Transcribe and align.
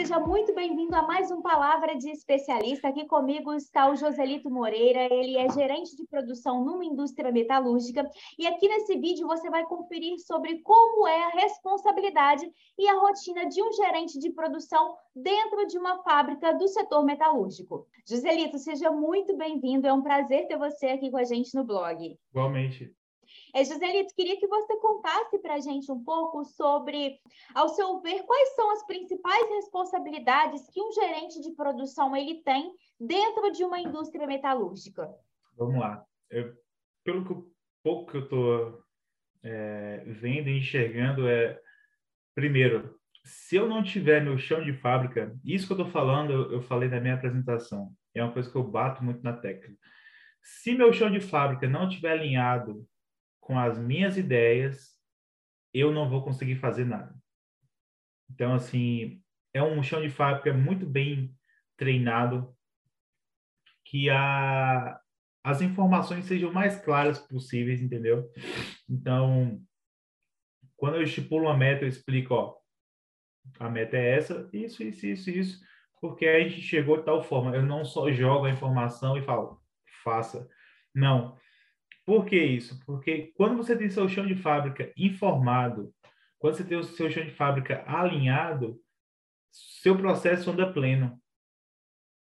Seja 0.00 0.18
muito 0.18 0.54
bem-vindo 0.54 0.96
a 0.96 1.02
mais 1.02 1.30
um 1.30 1.42
Palavra 1.42 1.94
de 1.94 2.08
Especialista. 2.08 2.88
Aqui 2.88 3.06
comigo 3.06 3.52
está 3.52 3.90
o 3.90 3.94
Joselito 3.94 4.50
Moreira, 4.50 5.02
ele 5.12 5.36
é 5.36 5.46
gerente 5.52 5.94
de 5.94 6.06
produção 6.06 6.64
numa 6.64 6.82
indústria 6.82 7.30
metalúrgica. 7.30 8.08
E 8.38 8.46
aqui 8.46 8.66
nesse 8.66 8.96
vídeo 8.98 9.26
você 9.26 9.50
vai 9.50 9.62
conferir 9.66 10.18
sobre 10.20 10.62
como 10.62 11.06
é 11.06 11.24
a 11.24 11.28
responsabilidade 11.28 12.50
e 12.78 12.88
a 12.88 12.98
rotina 12.98 13.46
de 13.46 13.62
um 13.62 13.70
gerente 13.74 14.18
de 14.18 14.30
produção 14.30 14.96
dentro 15.14 15.66
de 15.66 15.76
uma 15.76 16.02
fábrica 16.02 16.54
do 16.54 16.66
setor 16.66 17.04
metalúrgico. 17.04 17.86
Joselito, 18.08 18.56
seja 18.56 18.90
muito 18.90 19.36
bem-vindo, 19.36 19.86
é 19.86 19.92
um 19.92 20.00
prazer 20.00 20.48
ter 20.48 20.56
você 20.56 20.86
aqui 20.86 21.10
com 21.10 21.18
a 21.18 21.24
gente 21.24 21.54
no 21.54 21.62
blog. 21.62 22.18
Igualmente. 22.30 22.90
É, 23.54 23.64
queria 24.14 24.38
que 24.38 24.46
você 24.46 24.76
contasse 24.78 25.38
para 25.38 25.54
a 25.54 25.60
gente 25.60 25.90
um 25.90 26.02
pouco 26.02 26.44
sobre, 26.44 27.18
ao 27.54 27.68
seu 27.70 28.00
ver, 28.00 28.22
quais 28.24 28.54
são 28.54 28.70
as 28.72 28.86
principais 28.86 29.48
responsabilidades 29.50 30.68
que 30.70 30.80
um 30.80 30.92
gerente 30.92 31.40
de 31.40 31.52
produção 31.52 32.16
ele 32.16 32.42
tem 32.42 32.72
dentro 32.98 33.50
de 33.52 33.64
uma 33.64 33.80
indústria 33.80 34.26
metalúrgica. 34.26 35.08
Vamos 35.56 35.80
lá. 35.80 36.04
Eu, 36.30 36.54
pelo 37.04 37.24
que, 37.24 37.50
pouco 37.82 38.10
que 38.10 38.16
eu 38.18 38.24
estou 38.24 38.82
é, 39.42 40.04
vendo 40.06 40.48
e 40.48 40.58
enxergando, 40.58 41.28
é 41.28 41.58
primeiro, 42.34 42.98
se 43.24 43.56
eu 43.56 43.68
não 43.68 43.82
tiver 43.82 44.22
meu 44.22 44.38
chão 44.38 44.62
de 44.62 44.72
fábrica, 44.72 45.36
isso 45.44 45.66
que 45.66 45.72
eu 45.72 45.78
estou 45.78 45.92
falando, 45.92 46.32
eu, 46.32 46.52
eu 46.52 46.62
falei 46.62 46.88
na 46.88 47.00
minha 47.00 47.14
apresentação, 47.14 47.92
é 48.14 48.22
uma 48.22 48.32
coisa 48.32 48.50
que 48.50 48.56
eu 48.56 48.62
bato 48.62 49.04
muito 49.04 49.22
na 49.22 49.32
tecla. 49.32 49.74
Se 50.42 50.74
meu 50.74 50.92
chão 50.92 51.10
de 51.10 51.20
fábrica 51.20 51.68
não 51.68 51.88
estiver 51.88 52.12
alinhado 52.12 52.86
com 53.40 53.58
as 53.58 53.78
minhas 53.78 54.16
ideias, 54.16 54.96
eu 55.72 55.92
não 55.92 56.08
vou 56.08 56.22
conseguir 56.22 56.56
fazer 56.56 56.84
nada. 56.84 57.14
Então, 58.30 58.54
assim, 58.54 59.22
é 59.52 59.62
um 59.62 59.82
chão 59.82 60.00
de 60.00 60.10
fábrica 60.10 60.52
muito 60.52 60.86
bem 60.86 61.34
treinado, 61.76 62.54
que 63.84 64.08
a, 64.08 65.00
as 65.42 65.60
informações 65.60 66.26
sejam 66.26 66.52
mais 66.52 66.80
claras 66.80 67.18
possíveis, 67.18 67.82
entendeu? 67.82 68.30
Então, 68.88 69.60
quando 70.76 70.96
eu 70.96 71.02
estipulo 71.02 71.46
uma 71.46 71.56
meta, 71.56 71.84
eu 71.84 71.88
explico, 71.88 72.34
ó, 72.34 72.56
a 73.58 73.68
meta 73.68 73.96
é 73.96 74.16
essa, 74.16 74.48
isso, 74.52 74.82
isso, 74.82 75.06
isso, 75.06 75.30
isso, 75.30 75.60
porque 76.00 76.26
a 76.26 76.40
gente 76.40 76.62
chegou 76.62 76.98
de 76.98 77.04
tal 77.04 77.22
forma. 77.22 77.54
Eu 77.54 77.62
não 77.62 77.84
só 77.84 78.10
jogo 78.10 78.46
a 78.46 78.50
informação 78.50 79.16
e 79.16 79.22
falo, 79.22 79.60
faça. 80.02 80.48
Não, 80.94 81.36
por 82.04 82.26
que 82.26 82.36
isso? 82.36 82.80
Porque 82.84 83.32
quando 83.36 83.56
você 83.56 83.76
tem 83.76 83.90
seu 83.90 84.08
chão 84.08 84.26
de 84.26 84.34
fábrica 84.34 84.92
informado, 84.96 85.94
quando 86.38 86.54
você 86.54 86.64
tem 86.64 86.78
o 86.78 86.82
seu 86.82 87.10
chão 87.10 87.24
de 87.24 87.30
fábrica 87.30 87.84
alinhado, 87.86 88.80
seu 89.50 89.96
processo 89.96 90.50
anda 90.50 90.72
pleno. 90.72 91.20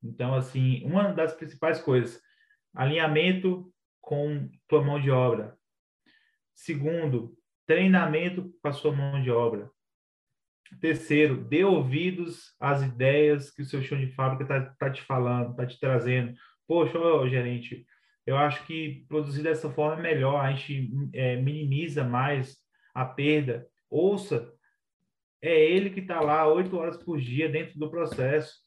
Então, 0.04 0.36
assim, 0.36 0.84
uma 0.86 1.14
das 1.14 1.34
principais 1.34 1.82
coisas, 1.82 2.22
alinhamento 2.74 3.74
com 4.02 4.50
tua 4.68 4.84
mão 4.84 5.00
de 5.00 5.10
obra. 5.10 5.58
Segundo, 6.54 7.36
treinamento 7.66 8.54
com 8.62 8.68
a 8.68 8.74
sua 8.74 8.92
mão 8.92 9.22
de 9.22 9.32
obra. 9.32 9.72
Terceiro, 10.80 11.44
dê 11.44 11.64
ouvidos 11.64 12.54
às 12.60 12.82
ideias 12.82 13.50
que 13.52 13.62
o 13.62 13.66
seu 13.66 13.82
chão 13.82 14.00
de 14.00 14.12
fábrica 14.12 14.44
está 14.44 14.76
tá 14.76 14.92
te 14.92 15.02
falando, 15.04 15.52
está 15.52 15.66
te 15.66 15.80
trazendo. 15.80 16.36
Poxa, 16.68 17.00
ô, 17.00 17.28
gerente, 17.28 17.86
eu 18.26 18.38
acho 18.38 18.66
que 18.66 19.06
produzir 19.08 19.44
dessa 19.44 19.70
forma 19.70 20.00
é 20.00 20.14
melhor, 20.14 20.40
a 20.40 20.52
gente 20.52 20.92
é, 21.14 21.36
minimiza 21.36 22.04
mais 22.04 22.58
a 22.94 23.06
perda. 23.06 23.68
Ouça, 23.90 24.52
é 25.42 25.54
ele 25.54 25.90
que 25.90 26.00
está 26.00 26.22
lá 26.22 26.48
oito 26.48 26.78
horas 26.78 26.98
por 26.98 27.20
dia 27.20 27.50
dentro 27.50 27.78
do 27.78 27.90
processo. 27.90 28.62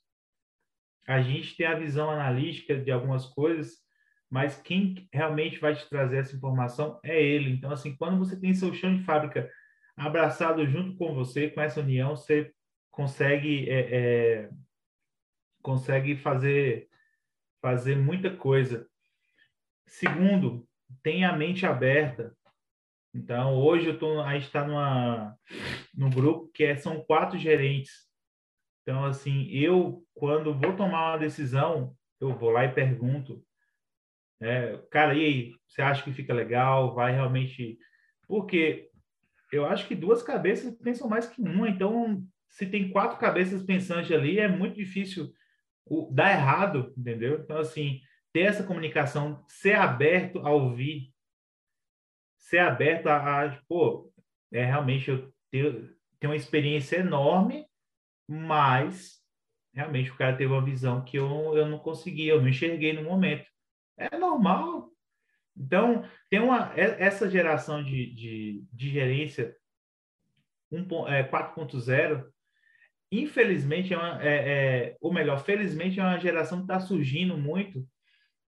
A 1.07 1.23
gente 1.23 1.57
tem 1.57 1.67
a 1.67 1.79
visão 1.79 2.11
analítica 2.11 2.77
de 2.77 2.91
algumas 2.91 3.27
coisas, 3.27 3.77
mas 4.29 4.61
quem 4.61 5.09
realmente 5.13 5.59
vai 5.59 5.75
te 5.75 5.89
trazer 5.89 6.19
essa 6.19 6.37
informação 6.37 7.01
é 7.03 7.23
ele. 7.23 7.51
Então, 7.51 7.71
assim, 7.71 7.97
quando 7.97 8.19
você 8.19 8.39
tem 8.39 8.53
seu 8.53 8.75
chão 8.75 8.95
de 8.95 9.05
fábrica 9.05 9.51
abraçado 9.97 10.67
junto 10.67 10.97
com 10.97 11.15
você, 11.15 11.49
com 11.49 11.61
essa 11.61 11.81
união, 11.81 12.15
você 12.15 12.53
consegue 12.91 13.71
é, 13.71 13.81
é, 13.97 14.51
consegue 15.63 16.17
fazer 16.17 16.89
fazer 17.63 17.97
muita 17.97 18.37
coisa. 18.37 18.87
Segundo, 19.87 20.67
tenha 21.03 21.31
a 21.31 21.37
mente 21.37 21.65
aberta. 21.65 22.37
Então, 23.15 23.55
hoje 23.55 23.87
eu 23.87 23.99
tô, 23.99 24.21
a 24.21 24.35
gente 24.35 24.47
está 24.47 24.67
num 25.95 26.11
grupo 26.11 26.51
que 26.53 26.65
é, 26.65 26.77
são 26.77 27.03
quatro 27.05 27.39
gerentes. 27.39 28.07
Então, 28.83 29.05
assim, 29.05 29.49
eu, 29.49 30.05
quando 30.15 30.55
vou 30.55 30.77
tomar 30.77 31.13
uma 31.13 31.17
decisão, 31.17 31.97
eu 32.21 32.37
vou 32.37 32.51
lá 32.51 32.65
e 32.65 32.73
pergunto. 32.73 33.43
É, 34.41 34.79
cara, 34.91 35.15
e 35.15 35.25
aí? 35.25 35.53
Você 35.67 35.83
acha 35.83 36.03
que 36.05 36.13
fica 36.13 36.35
legal? 36.35 36.95
Vai 36.95 37.13
realmente. 37.13 37.79
Porque 38.29 38.91
eu 39.53 39.65
acho 39.65 39.87
que 39.89 39.95
duas 39.95 40.23
cabeças 40.23 40.75
pensam 40.77 41.09
mais 41.09 41.27
que 41.27 41.41
uma. 41.41 41.69
Então, 41.69 42.23
se 42.51 42.67
tem 42.67 42.91
quatro 42.91 43.19
cabeças 43.19 43.63
pensantes 43.63 44.13
ali, 44.13 44.39
é 44.39 44.49
muito 44.49 44.77
difícil 44.77 45.33
dar 46.11 46.33
errado, 46.33 46.93
entendeu? 46.97 47.41
Então, 47.41 47.59
assim, 47.59 48.01
ter 48.37 48.43
essa 48.43 48.63
comunicação, 48.63 49.43
ser 49.49 49.77
aberto 49.77 50.47
a 50.47 50.51
ouvir, 50.51 51.11
ser 52.37 52.59
aberto 52.59 53.07
a, 53.07 53.47
a 53.47 53.63
pô, 53.67 54.13
é 54.53 54.63
realmente 54.63 55.11
eu 55.11 55.33
tenho, 55.51 55.89
tenho 56.21 56.33
uma 56.33 56.37
experiência 56.37 56.99
enorme, 56.99 57.67
mas 58.29 59.23
realmente 59.73 60.11
o 60.11 60.17
cara 60.19 60.37
teve 60.37 60.53
uma 60.53 60.63
visão 60.63 61.03
que 61.03 61.17
eu, 61.17 61.57
eu 61.57 61.67
não 61.67 61.79
consegui, 61.79 62.29
eu 62.29 62.39
não 62.39 62.51
enxerguei 62.51 62.93
no 62.93 63.05
momento. 63.05 63.47
É 63.97 64.19
normal. 64.19 64.91
Então, 65.57 66.07
tem 66.29 66.39
uma, 66.39 66.75
é, 66.79 67.03
essa 67.03 67.31
geração 67.31 67.83
de, 67.83 68.15
de, 68.15 68.65
de 68.71 68.91
gerência 68.91 69.57
1, 70.71 71.09
é, 71.09 71.27
4.0, 71.27 72.31
infelizmente, 73.11 73.95
é, 73.95 73.97
uma, 73.97 74.23
é, 74.23 74.29
é, 74.29 74.97
ou 75.01 75.11
melhor, 75.11 75.43
felizmente, 75.43 75.99
é 75.99 76.03
uma 76.03 76.21
geração 76.21 76.59
que 76.59 76.65
está 76.65 76.79
surgindo 76.79 77.39
muito 77.39 77.89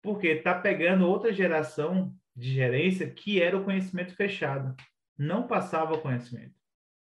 porque 0.07 0.29
está 0.29 0.55
pegando 0.55 1.09
outra 1.09 1.33
geração 1.33 2.15
de 2.35 2.55
gerência 2.55 3.11
que 3.11 3.43
era 3.43 3.59
o 3.59 3.65
conhecimento 3.65 4.15
fechado, 4.15 4.73
não 5.19 5.49
passava 5.49 5.99
conhecimento. 5.99 6.55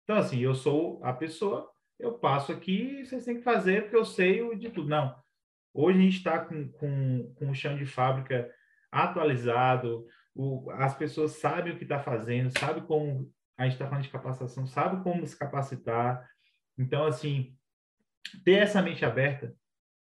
Então, 0.03 0.17
assim, 0.17 0.39
eu 0.39 0.55
sou 0.55 0.99
a 1.03 1.13
pessoa, 1.13 1.69
eu 1.99 2.13
passo 2.13 2.51
aqui, 2.51 3.05
vocês 3.05 3.23
têm 3.23 3.35
que 3.37 3.43
fazer 3.43 3.83
porque 3.83 3.95
eu 3.95 4.05
sei 4.05 4.55
de 4.55 4.71
tudo. 4.71 4.89
Não. 4.89 5.15
Hoje 5.71 5.99
a 5.99 6.01
gente 6.01 6.17
está 6.17 6.39
com, 6.39 6.67
com, 6.71 7.31
com 7.35 7.51
o 7.51 7.53
chão 7.53 7.77
de 7.77 7.85
fábrica 7.85 8.51
atualizado, 8.91 10.07
o, 10.33 10.71
as 10.71 10.97
pessoas 10.97 11.33
sabem 11.33 11.73
o 11.73 11.77
que 11.77 11.83
está 11.83 11.99
fazendo, 11.99 12.57
sabem 12.57 12.83
como 12.85 13.31
a 13.55 13.65
gente 13.65 13.73
está 13.73 13.85
falando 13.85 14.03
de 14.03 14.09
capacitação, 14.09 14.65
sabe 14.65 15.03
como 15.03 15.27
se 15.27 15.37
capacitar. 15.37 16.27
Então, 16.75 17.05
assim, 17.05 17.55
ter 18.43 18.63
essa 18.63 18.81
mente 18.81 19.05
aberta 19.05 19.55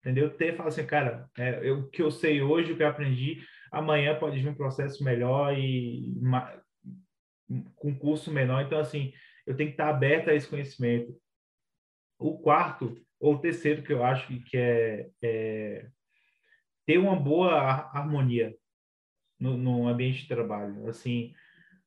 entendeu? 0.04 0.30
Ter, 0.30 0.56
falar 0.56 0.68
assim, 0.68 0.86
cara, 0.86 1.30
é, 1.38 1.60
eu, 1.64 1.80
o 1.80 1.90
que 1.90 2.02
eu 2.02 2.12
sei 2.12 2.42
hoje, 2.42 2.74
o 2.74 2.78
que 2.78 2.84
eu 2.84 2.88
aprendi, 2.88 3.42
amanhã 3.72 4.20
pode 4.20 4.38
vir 4.38 4.50
um 4.50 4.54
processo 4.54 5.02
melhor 5.02 5.58
e 5.58 6.14
uma, 6.20 6.62
com 7.76 7.98
custo 7.98 8.30
menor. 8.30 8.62
Então, 8.62 8.80
assim, 8.80 9.14
eu 9.48 9.56
tenho 9.56 9.70
que 9.70 9.76
estar 9.76 9.90
aberto 9.90 10.30
a 10.30 10.36
esse 10.36 10.48
conhecimento. 10.48 11.18
O 12.20 12.38
quarto, 12.38 13.02
ou 13.18 13.36
o 13.36 13.40
terceiro, 13.40 13.82
que 13.82 13.94
eu 13.94 14.04
acho 14.04 14.28
que 14.28 14.58
é, 14.58 15.10
é 15.22 15.88
ter 16.86 16.98
uma 16.98 17.16
boa 17.16 17.54
harmonia 17.94 18.54
no, 19.40 19.56
no 19.58 19.88
ambiente 19.88 20.24
de 20.24 20.28
trabalho. 20.28 20.88
Assim, 20.90 21.34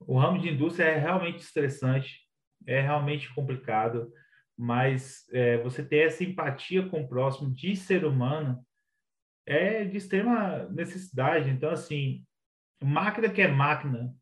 o 0.01 0.19
ramo 0.19 0.41
de 0.41 0.49
indústria 0.49 0.87
é 0.87 0.99
realmente 0.99 1.41
estressante, 1.41 2.21
é 2.67 2.81
realmente 2.81 3.33
complicado 3.35 4.11
mas 4.57 5.29
é, 5.33 5.59
você 5.59 5.85
ter 5.85 6.07
essa 6.07 6.25
empatia 6.25 6.89
com 6.89 7.03
o 7.03 7.09
próximo 7.09 7.53
de 7.53 7.77
ser 7.77 8.05
humano 8.05 8.65
é 9.45 9.85
de 9.85 9.97
extrema 9.97 10.65
necessidade. 10.71 11.51
Então, 11.51 11.71
assim, 11.71 12.25
máquina 12.83 13.29
que 13.29 13.43
é 13.43 13.49
máquina, 13.49 14.15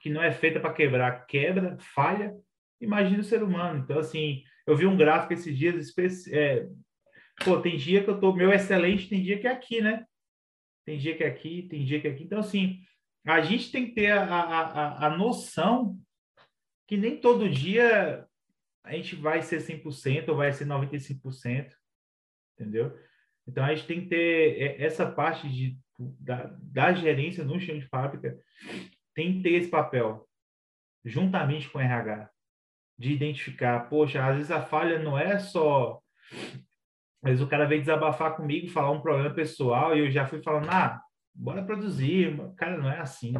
que 0.00 0.08
não 0.08 0.22
é 0.22 0.32
feita 0.32 0.58
para 0.58 0.72
quebrar, 0.72 1.26
quebra, 1.26 1.76
falha, 1.78 2.34
imagina 2.80 3.20
o 3.20 3.24
ser 3.24 3.42
humano. 3.42 3.80
Então, 3.80 3.98
assim, 3.98 4.42
eu 4.66 4.76
vi 4.76 4.86
um 4.86 4.96
gráfico 4.96 5.34
esses 5.34 5.56
dias, 5.56 5.92
é, 6.28 6.66
pô, 7.44 7.60
tem 7.60 7.76
dia 7.76 8.02
que 8.02 8.08
eu 8.08 8.18
tô, 8.18 8.32
meu 8.32 8.52
excelente, 8.52 9.08
tem 9.08 9.22
dia 9.22 9.38
que 9.38 9.46
é 9.46 9.52
aqui, 9.52 9.80
né? 9.80 10.06
Tem 10.86 10.98
dia 10.98 11.16
que 11.16 11.22
é 11.22 11.26
aqui, 11.26 11.68
tem 11.68 11.84
dia 11.84 12.00
que 12.00 12.08
é 12.08 12.10
aqui. 12.10 12.24
Então, 12.24 12.40
assim, 12.40 12.80
a 13.26 13.40
gente 13.42 13.70
tem 13.70 13.86
que 13.86 13.92
ter 13.92 14.10
a, 14.10 14.24
a, 14.24 14.60
a, 14.60 15.06
a 15.06 15.16
noção 15.16 15.98
que 16.88 16.96
nem 16.96 17.20
todo 17.20 17.48
dia 17.48 18.26
a 18.84 18.92
gente 18.94 19.16
vai 19.16 19.42
ser 19.42 19.60
100% 19.60 20.28
ou 20.28 20.36
vai 20.36 20.52
ser 20.52 20.66
95%, 20.66 21.72
entendeu? 22.54 22.98
Então, 23.46 23.64
a 23.64 23.74
gente 23.74 23.86
tem 23.86 24.02
que 24.02 24.08
ter 24.08 24.80
essa 24.80 25.10
parte 25.10 25.48
de 25.48 25.78
da, 26.18 26.44
da 26.62 26.92
gerência 26.92 27.44
no 27.44 27.60
chão 27.60 27.78
de 27.78 27.86
fábrica 27.86 28.38
tem 29.14 29.34
que 29.34 29.42
ter 29.42 29.50
esse 29.50 29.68
papel, 29.68 30.26
juntamente 31.04 31.68
com 31.68 31.78
o 31.78 31.80
RH, 31.80 32.30
de 32.98 33.12
identificar, 33.12 33.88
poxa, 33.88 34.24
às 34.24 34.36
vezes 34.36 34.50
a 34.50 34.62
falha 34.62 34.98
não 34.98 35.18
é 35.18 35.38
só. 35.38 36.00
Mas 37.22 37.42
o 37.42 37.46
cara 37.46 37.66
veio 37.66 37.80
desabafar 37.80 38.36
comigo, 38.36 38.68
falar 38.68 38.90
um 38.90 39.00
problema 39.00 39.34
pessoal, 39.34 39.94
e 39.94 40.00
eu 40.00 40.10
já 40.10 40.26
fui 40.26 40.42
falando, 40.42 40.70
ah, 40.70 41.02
bora 41.34 41.64
produzir. 41.64 42.34
Cara, 42.56 42.78
não 42.78 42.90
é 42.90 42.98
assim. 42.98 43.34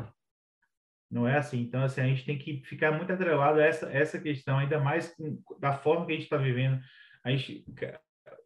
Não 1.11 1.27
é 1.27 1.39
assim. 1.39 1.61
Então, 1.61 1.83
assim, 1.83 2.01
a 2.01 2.07
gente 2.07 2.25
tem 2.25 2.39
que 2.39 2.62
ficar 2.65 2.93
muito 2.93 3.12
atrelado 3.12 3.59
a 3.59 3.65
essa, 3.65 3.91
essa 3.91 4.21
questão, 4.21 4.59
ainda 4.59 4.79
mais 4.79 5.15
da 5.59 5.73
forma 5.73 6.07
que 6.07 6.12
a 6.12 6.15
gente 6.15 6.25
está 6.25 6.37
vivendo. 6.37 6.81
A 7.25 7.31
gente, 7.31 7.65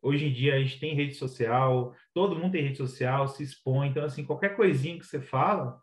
hoje 0.00 0.26
em 0.26 0.32
dia, 0.32 0.54
a 0.54 0.58
gente 0.58 0.80
tem 0.80 0.94
rede 0.94 1.14
social, 1.14 1.94
todo 2.14 2.36
mundo 2.36 2.52
tem 2.52 2.62
rede 2.62 2.78
social, 2.78 3.28
se 3.28 3.42
expõe. 3.42 3.88
Então, 3.88 4.04
assim, 4.04 4.24
qualquer 4.24 4.56
coisinha 4.56 4.98
que 4.98 5.04
você 5.04 5.20
fala, 5.20 5.78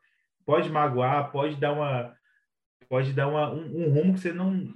pode 0.45 0.69
magoar, 0.69 1.31
pode 1.31 1.55
dar 1.57 1.73
uma 1.73 2.15
pode 2.89 3.13
dar 3.13 3.27
uma, 3.27 3.49
um, 3.49 3.85
um, 3.85 3.89
rumo 3.89 4.13
que 4.13 4.19
você 4.19 4.33
não 4.33 4.73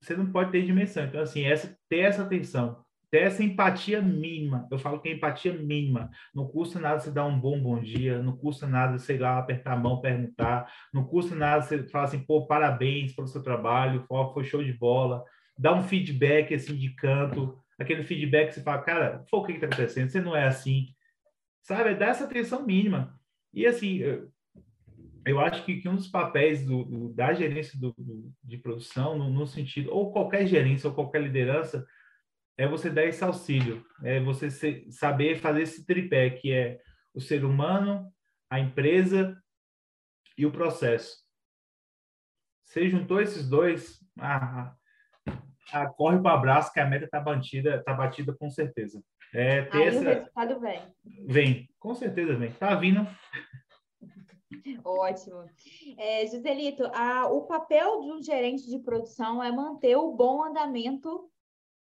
você 0.00 0.16
não 0.16 0.30
pode 0.30 0.52
ter 0.52 0.64
dimensão. 0.64 1.04
Então 1.04 1.20
assim, 1.20 1.44
essa 1.44 1.76
ter 1.88 2.00
essa 2.00 2.22
atenção, 2.22 2.83
ter 3.14 3.22
essa 3.22 3.44
empatia 3.44 4.02
mínima. 4.02 4.66
Eu 4.72 4.76
falo 4.76 5.00
que 5.00 5.08
é 5.08 5.12
empatia 5.12 5.52
mínima. 5.52 6.10
Não 6.34 6.48
custa 6.48 6.80
nada 6.80 6.98
você 6.98 7.12
dar 7.12 7.24
um 7.24 7.38
bom 7.38 7.60
bom 7.60 7.80
dia, 7.80 8.20
não 8.20 8.36
custa 8.36 8.66
nada 8.66 8.98
sei 8.98 9.18
lá 9.18 9.38
apertar 9.38 9.74
a 9.74 9.76
mão, 9.76 10.00
perguntar, 10.00 10.68
não 10.92 11.04
custa 11.04 11.32
nada 11.36 11.62
você 11.62 11.86
falar 11.86 12.06
assim, 12.06 12.18
pô, 12.18 12.44
parabéns 12.44 13.14
pelo 13.14 13.28
seu 13.28 13.40
trabalho, 13.40 14.04
foi 14.32 14.42
show 14.42 14.64
de 14.64 14.72
bola, 14.72 15.22
dar 15.56 15.74
um 15.74 15.84
feedback 15.84 16.52
assim 16.52 16.74
de 16.74 16.92
canto, 16.96 17.56
aquele 17.78 18.02
feedback 18.02 18.48
que 18.48 18.54
você 18.54 18.62
fala, 18.64 18.82
cara, 18.82 19.24
foi 19.30 19.38
o 19.38 19.44
que 19.44 19.52
está 19.52 19.66
acontecendo? 19.66 20.08
Você 20.08 20.20
não 20.20 20.34
é 20.34 20.48
assim. 20.48 20.88
Sabe? 21.62 21.94
Dá 21.94 22.06
essa 22.06 22.24
atenção 22.24 22.66
mínima. 22.66 23.16
E 23.52 23.64
assim, 23.64 24.00
eu 25.24 25.38
acho 25.38 25.64
que, 25.64 25.76
que 25.76 25.88
um 25.88 25.94
dos 25.94 26.08
papéis 26.08 26.66
do, 26.66 26.82
do, 26.82 27.14
da 27.14 27.32
gerência 27.32 27.78
do, 27.78 27.94
de 28.42 28.56
produção, 28.56 29.16
no, 29.16 29.30
no, 29.30 29.46
sentido, 29.46 29.92
ou 29.92 30.12
qualquer 30.12 30.48
gerência, 30.48 30.88
ou 30.88 30.94
qualquer 30.96 31.22
liderança, 31.22 31.86
é 32.56 32.68
você 32.68 32.88
dar 32.88 33.04
esse 33.04 33.22
auxílio, 33.24 33.84
é 34.02 34.20
você 34.20 34.50
ser, 34.50 34.90
saber 34.90 35.40
fazer 35.40 35.62
esse 35.62 35.84
tripé, 35.84 36.30
que 36.30 36.52
é 36.52 36.80
o 37.12 37.20
ser 37.20 37.44
humano, 37.44 38.12
a 38.48 38.60
empresa 38.60 39.36
e 40.38 40.46
o 40.46 40.52
processo. 40.52 41.24
Você 42.64 42.88
juntou 42.88 43.20
esses 43.20 43.48
dois, 43.48 43.98
ah, 44.18 44.74
ah, 45.72 45.86
corre 45.86 46.18
para 46.20 46.34
o 46.34 46.38
abraço 46.38 46.72
que 46.72 46.80
a 46.80 46.86
meta 46.86 47.04
está 47.04 47.20
batida, 47.20 47.82
tá 47.82 47.92
batida 47.92 48.34
com 48.34 48.50
certeza. 48.50 49.02
É, 49.32 49.62
ter 49.62 49.78
Aí 49.78 49.88
essa... 49.88 50.00
o 50.00 50.04
resultado 50.04 50.60
vem. 50.60 50.94
Vem, 51.26 51.68
com 51.78 51.94
certeza 51.94 52.36
vem. 52.36 52.50
Está 52.50 52.74
vindo. 52.76 53.06
Ótimo. 54.84 55.44
É, 55.98 56.26
Giselito, 56.26 56.84
a, 56.94 57.26
o 57.26 57.46
papel 57.46 58.00
de 58.00 58.12
um 58.12 58.22
gerente 58.22 58.68
de 58.68 58.78
produção 58.78 59.42
é 59.42 59.50
manter 59.50 59.96
o 59.96 60.12
bom 60.12 60.44
andamento 60.44 61.28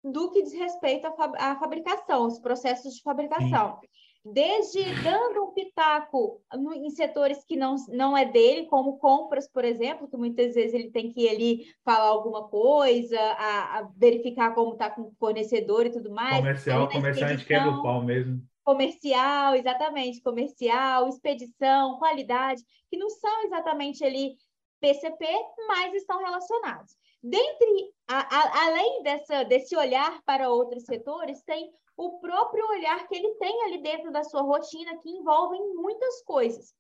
do 0.03 0.31
que 0.31 0.43
diz 0.43 0.53
respeito 0.53 1.07
à, 1.07 1.55
fabricação, 1.57 2.27
os 2.27 2.39
processos 2.39 2.95
de 2.95 3.01
fabricação. 3.01 3.79
Desde 4.23 4.83
dando 5.01 5.45
um 5.45 5.53
pitaco 5.53 6.41
em 6.75 6.89
setores 6.89 7.43
que 7.45 7.55
não, 7.55 7.75
não 7.87 8.17
é 8.17 8.25
dele, 8.25 8.65
como 8.65 8.97
compras, 8.97 9.49
por 9.49 9.63
exemplo, 9.63 10.09
que 10.09 10.17
muitas 10.17 10.55
vezes 10.55 10.73
ele 10.73 10.91
tem 10.91 11.11
que 11.11 11.27
ali 11.27 11.65
falar 11.85 12.07
alguma 12.07 12.47
coisa, 12.47 13.17
a, 13.17 13.79
a 13.79 13.89
verificar 13.95 14.53
como 14.53 14.73
está 14.73 14.89
com 14.89 15.03
o 15.03 15.13
fornecedor 15.17 15.85
e 15.85 15.91
tudo 15.91 16.11
mais. 16.11 16.37
Comercial, 16.37 16.89
comercial 16.89 17.29
a 17.29 17.33
gente 17.33 17.45
quebra 17.45 17.71
o 17.71 17.81
pau 17.81 18.03
mesmo 18.03 18.41
comercial, 18.69 19.55
exatamente, 19.55 20.21
comercial, 20.21 21.07
expedição, 21.07 21.97
qualidade, 21.97 22.61
que 22.87 22.97
não 22.97 23.09
são 23.09 23.45
exatamente 23.45 24.03
ali 24.03 24.35
PCP, 24.79 25.25
mas 25.67 25.93
estão 25.93 26.19
relacionados. 26.19 26.95
Dentre, 27.21 27.93
a, 28.07 28.19
a, 28.19 28.65
além 28.67 29.03
dessa, 29.03 29.43
desse 29.43 29.75
olhar 29.75 30.21
para 30.23 30.49
outros 30.49 30.85
setores, 30.85 31.41
tem 31.43 31.69
o 31.97 32.19
próprio 32.19 32.65
olhar 32.69 33.07
que 33.07 33.15
ele 33.15 33.35
tem 33.35 33.63
ali 33.63 33.81
dentro 33.81 34.11
da 34.11 34.23
sua 34.23 34.41
rotina, 34.41 34.97
que 34.99 35.09
envolvem 35.09 35.61
muitas 35.75 36.23
coisas. 36.23 36.73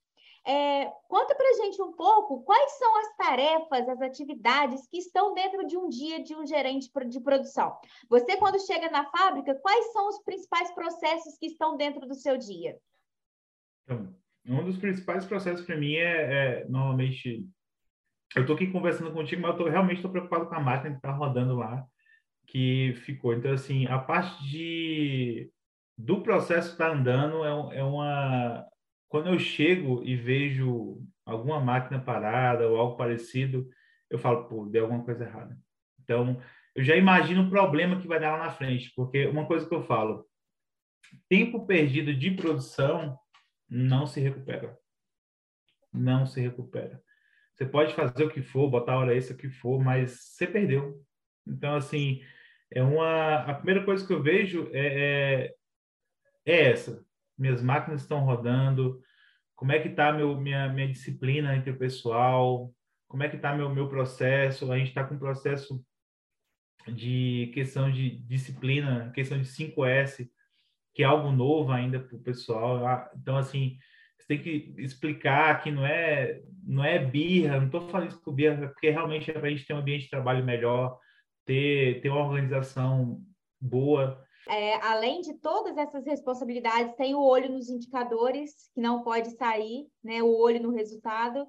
É, 0.47 0.85
conta 1.09 1.35
para 1.35 1.57
gente 1.57 1.81
um 1.81 1.91
pouco 1.91 2.41
quais 2.43 2.71
são 2.77 2.97
as 2.99 3.15
tarefas, 3.17 3.89
as 3.89 4.01
atividades 4.01 4.87
que 4.87 4.97
estão 4.97 5.33
dentro 5.33 5.67
de 5.67 5.77
um 5.77 5.89
dia 5.89 6.23
de 6.23 6.33
um 6.33 6.45
gerente 6.45 6.89
de 7.07 7.19
produção. 7.19 7.77
Você, 8.09 8.37
quando 8.37 8.65
chega 8.65 8.89
na 8.89 9.05
fábrica, 9.11 9.55
quais 9.55 9.91
são 9.91 10.07
os 10.07 10.23
principais 10.23 10.73
processos 10.73 11.37
que 11.37 11.47
estão 11.47 11.75
dentro 11.75 12.07
do 12.07 12.15
seu 12.15 12.37
dia? 12.37 12.77
Então, 13.83 14.15
um 14.47 14.63
dos 14.63 14.77
principais 14.77 15.25
processos 15.25 15.65
para 15.65 15.75
mim 15.75 15.95
é, 15.95 16.61
é, 16.61 16.65
normalmente. 16.69 17.45
Eu 18.35 18.41
estou 18.41 18.55
aqui 18.55 18.67
conversando 18.67 19.11
contigo, 19.11 19.41
mas 19.41 19.51
eu 19.51 19.57
tô, 19.57 19.69
realmente 19.69 19.97
estou 19.97 20.11
preocupado 20.11 20.47
com 20.47 20.55
a 20.55 20.59
máquina 20.59 20.91
que 20.91 20.97
está 20.97 21.11
rodando 21.11 21.55
lá, 21.55 21.83
que 22.47 22.93
ficou. 23.05 23.33
Então, 23.33 23.51
assim, 23.51 23.85
a 23.87 23.97
parte 23.97 24.43
de, 24.47 25.51
do 25.97 26.21
processo 26.21 26.71
estar 26.71 26.89
tá 26.89 26.95
andando 26.95 27.43
é, 27.43 27.79
é 27.79 27.83
uma 27.83 28.65
quando 29.09 29.27
eu 29.27 29.39
chego 29.39 30.03
e 30.05 30.15
vejo 30.15 31.03
alguma 31.25 31.59
máquina 31.59 31.99
parada 31.99 32.69
ou 32.69 32.77
algo 32.77 32.95
parecido, 32.95 33.67
eu 34.09 34.19
falo, 34.19 34.47
pô, 34.47 34.65
deu 34.67 34.83
alguma 34.83 35.03
coisa 35.03 35.25
errada. 35.25 35.57
Então, 35.99 36.39
eu 36.75 36.83
já 36.83 36.95
imagino 36.95 37.43
o 37.43 37.49
problema 37.49 37.99
que 37.99 38.07
vai 38.07 38.19
dar 38.19 38.37
lá 38.37 38.45
na 38.45 38.51
frente, 38.51 38.93
porque 38.95 39.25
uma 39.25 39.47
coisa 39.47 39.67
que 39.67 39.73
eu 39.73 39.81
falo, 39.81 40.27
tempo 41.27 41.65
perdido 41.65 42.13
de 42.13 42.31
produção 42.31 43.17
não 43.67 44.05
se 44.05 44.19
recupera. 44.19 44.77
Não 45.91 46.27
se 46.27 46.39
recupera. 46.39 47.01
Você 47.59 47.65
pode 47.65 47.93
fazer 47.93 48.23
o 48.23 48.29
que 48.29 48.41
for, 48.41 48.71
botar 48.71 48.97
hora 48.97 49.13
extra 49.13 49.35
que 49.35 49.49
for, 49.49 49.83
mas 49.83 50.11
você 50.11 50.47
perdeu. 50.47 51.03
Então, 51.45 51.75
assim, 51.75 52.23
é 52.71 52.81
uma. 52.81 53.35
A 53.43 53.53
primeira 53.53 53.83
coisa 53.83 54.07
que 54.07 54.13
eu 54.13 54.23
vejo 54.23 54.69
é, 54.71 55.51
é, 56.45 56.53
é 56.53 56.71
essa 56.71 57.05
minhas 57.39 57.61
máquinas 57.61 58.01
estão 58.01 58.25
rodando, 58.25 59.01
como 59.55 59.71
é 59.71 59.79
que 59.79 59.87
está 59.87 60.11
minha, 60.11 60.67
minha 60.67 60.91
disciplina 60.91 61.55
entre 61.55 61.71
o 61.71 61.77
pessoal, 61.77 62.73
como 63.07 63.23
é 63.23 63.29
que 63.29 63.37
está 63.37 63.55
meu, 63.55 63.73
meu 63.73 63.87
processo, 63.87 64.69
a 64.71 64.77
gente 64.77 64.89
está 64.89 65.05
com 65.05 65.15
um 65.15 65.19
processo 65.19 65.81
de 66.85 67.49
questão 67.53 67.89
de 67.89 68.17
disciplina, 68.19 69.11
questão 69.15 69.39
de 69.39 69.47
5S, 69.47 70.29
que 70.93 71.01
é 71.01 71.05
algo 71.05 71.31
novo 71.31 71.71
ainda 71.71 71.99
para 71.99 72.15
o 72.15 72.21
pessoal. 72.21 72.85
Ah, 72.85 73.09
então, 73.15 73.37
assim, 73.37 73.77
você 74.19 74.27
tem 74.27 74.41
que 74.41 74.73
explicar 74.77 75.63
que 75.63 75.71
não 75.71 75.85
é, 75.85 76.41
não 76.63 76.83
é 76.83 76.99
birra, 76.99 77.57
não 77.57 77.65
estou 77.65 77.87
falando 77.89 78.09
isso 78.09 78.21
por 78.21 78.33
birra, 78.33 78.67
porque 78.67 78.89
realmente 78.89 79.31
é 79.31 79.33
para 79.33 79.47
a 79.47 79.49
gente 79.49 79.65
ter 79.65 79.73
um 79.73 79.79
ambiente 79.79 80.03
de 80.03 80.09
trabalho 80.09 80.43
melhor, 80.45 80.99
ter, 81.45 82.01
ter 82.01 82.09
uma 82.09 82.25
organização 82.25 83.21
boa, 83.59 84.23
é, 84.47 84.75
além 84.83 85.21
de 85.21 85.35
todas 85.35 85.77
essas 85.77 86.03
responsabilidades, 86.07 86.95
tem 86.95 87.13
o 87.13 87.21
olho 87.21 87.51
nos 87.51 87.69
indicadores, 87.69 88.71
que 88.73 88.81
não 88.81 89.03
pode 89.03 89.29
sair, 89.37 89.87
né? 90.03 90.23
O 90.23 90.35
olho 90.35 90.59
no 90.59 90.71
resultado, 90.71 91.47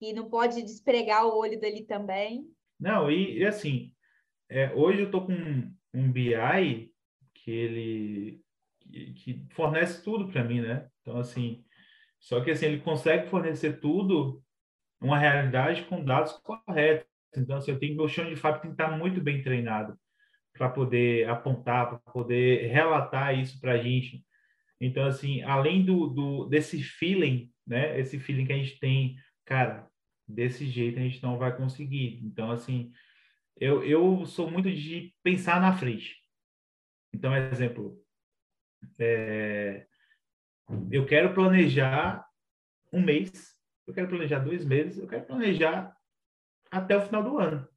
e 0.00 0.12
não 0.12 0.28
pode 0.28 0.60
despregar 0.62 1.26
o 1.26 1.36
olho 1.36 1.60
dali 1.60 1.84
também. 1.84 2.44
Não, 2.78 3.08
e, 3.08 3.38
e 3.38 3.46
assim, 3.46 3.92
é, 4.48 4.72
hoje 4.74 5.00
eu 5.00 5.06
estou 5.06 5.26
com 5.26 5.32
um, 5.32 5.72
um 5.94 6.10
BI 6.10 6.92
que 7.34 7.50
ele 7.50 8.40
que, 8.80 9.12
que 9.12 9.46
fornece 9.50 10.02
tudo 10.02 10.32
para 10.32 10.42
mim, 10.42 10.60
né? 10.60 10.88
Então, 11.02 11.18
assim, 11.18 11.64
só 12.20 12.40
que 12.40 12.50
assim, 12.50 12.66
ele 12.66 12.80
consegue 12.80 13.28
fornecer 13.28 13.80
tudo 13.80 14.42
uma 15.00 15.18
realidade 15.18 15.82
com 15.84 16.04
dados 16.04 16.32
corretos. 16.32 17.08
Então, 17.34 17.56
assim, 17.56 17.70
eu 17.70 17.78
tenho 17.78 17.96
meu 17.96 18.08
chão 18.08 18.28
de 18.28 18.36
fábrica 18.36 18.62
tem 18.62 18.76
que 18.76 18.82
estar 18.82 18.96
muito 18.96 19.20
bem 19.20 19.42
treinado 19.42 19.98
para 20.52 20.68
poder 20.68 21.28
apontar, 21.28 21.88
para 21.88 22.12
poder 22.12 22.66
relatar 22.70 23.38
isso 23.38 23.58
para 23.60 23.72
a 23.72 23.78
gente. 23.78 24.24
Então, 24.80 25.06
assim, 25.06 25.42
além 25.42 25.84
do, 25.84 26.08
do, 26.08 26.44
desse 26.46 26.82
feeling, 26.82 27.50
né? 27.66 27.98
Esse 27.98 28.18
feeling 28.18 28.46
que 28.46 28.52
a 28.52 28.56
gente 28.56 28.78
tem, 28.78 29.16
cara, 29.44 29.88
desse 30.28 30.66
jeito 30.66 30.98
a 30.98 31.02
gente 31.02 31.22
não 31.22 31.38
vai 31.38 31.56
conseguir. 31.56 32.20
Então, 32.24 32.50
assim, 32.50 32.92
eu, 33.58 33.84
eu 33.84 34.26
sou 34.26 34.50
muito 34.50 34.70
de 34.70 35.14
pensar 35.22 35.60
na 35.60 35.72
frente. 35.72 36.16
Então, 37.12 37.34
exemplo, 37.34 37.96
é, 38.98 39.86
eu 40.90 41.06
quero 41.06 41.34
planejar 41.34 42.24
um 42.92 43.02
mês, 43.02 43.56
eu 43.86 43.94
quero 43.94 44.08
planejar 44.08 44.38
dois 44.40 44.64
meses, 44.64 44.98
eu 44.98 45.06
quero 45.06 45.24
planejar 45.24 45.94
até 46.70 46.96
o 46.96 47.02
final 47.02 47.22
do 47.22 47.38
ano. 47.38 47.68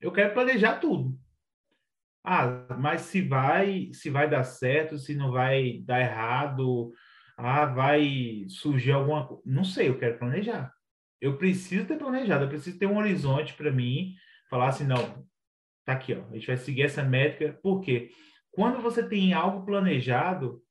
Eu 0.00 0.12
quero 0.12 0.34
planejar 0.34 0.78
tudo. 0.78 1.18
Ah, 2.22 2.66
mas 2.78 3.02
se 3.02 3.20
vai, 3.20 3.90
se 3.92 4.08
vai 4.08 4.28
dar 4.28 4.44
certo, 4.44 4.98
se 4.98 5.14
não 5.14 5.30
vai 5.30 5.80
dar 5.84 6.00
errado, 6.00 6.92
ah, 7.36 7.66
vai 7.66 8.46
surgir 8.48 8.92
alguma 8.92 9.26
coisa. 9.26 9.42
Não 9.44 9.64
sei, 9.64 9.88
eu 9.88 9.98
quero 9.98 10.18
planejar. 10.18 10.72
Eu 11.20 11.36
preciso 11.36 11.86
ter 11.86 11.98
planejado, 11.98 12.44
eu 12.44 12.48
preciso 12.48 12.78
ter 12.78 12.86
um 12.86 12.98
horizonte 12.98 13.54
para 13.54 13.70
mim, 13.70 14.14
falar 14.48 14.68
assim, 14.68 14.84
não, 14.84 15.26
tá 15.84 15.92
aqui, 15.92 16.14
ó, 16.14 16.24
a 16.30 16.34
gente 16.34 16.46
vai 16.46 16.56
seguir 16.56 16.82
essa 16.82 17.02
métrica, 17.02 17.58
porque 17.62 18.10
quando 18.50 18.80
você 18.80 19.06
tem 19.06 19.32
algo 19.32 19.64
planejado, 19.64 20.62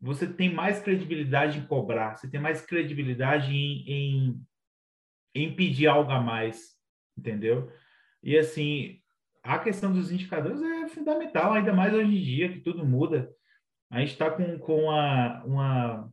você 0.00 0.26
tem 0.26 0.52
mais 0.52 0.80
credibilidade 0.80 1.58
em 1.58 1.66
cobrar, 1.66 2.16
você 2.16 2.28
tem 2.28 2.40
mais 2.40 2.60
credibilidade 2.60 3.52
em, 3.52 3.84
em, 3.90 4.42
em 5.34 5.54
pedir 5.54 5.86
algo 5.86 6.10
a 6.10 6.20
mais, 6.20 6.76
entendeu? 7.16 7.70
E 8.22 8.36
assim, 8.36 9.00
a 9.42 9.58
questão 9.58 9.92
dos 9.92 10.12
indicadores 10.12 10.62
é 10.62 10.88
fundamental, 10.88 11.52
ainda 11.52 11.72
mais 11.72 11.92
hoje 11.92 12.16
em 12.16 12.22
dia 12.22 12.52
que 12.52 12.60
tudo 12.60 12.86
muda. 12.86 13.30
A 13.90 14.00
gente 14.00 14.12
está 14.12 14.30
com, 14.30 14.58
com 14.58 14.84
uma, 14.84 15.44
uma, 15.44 16.12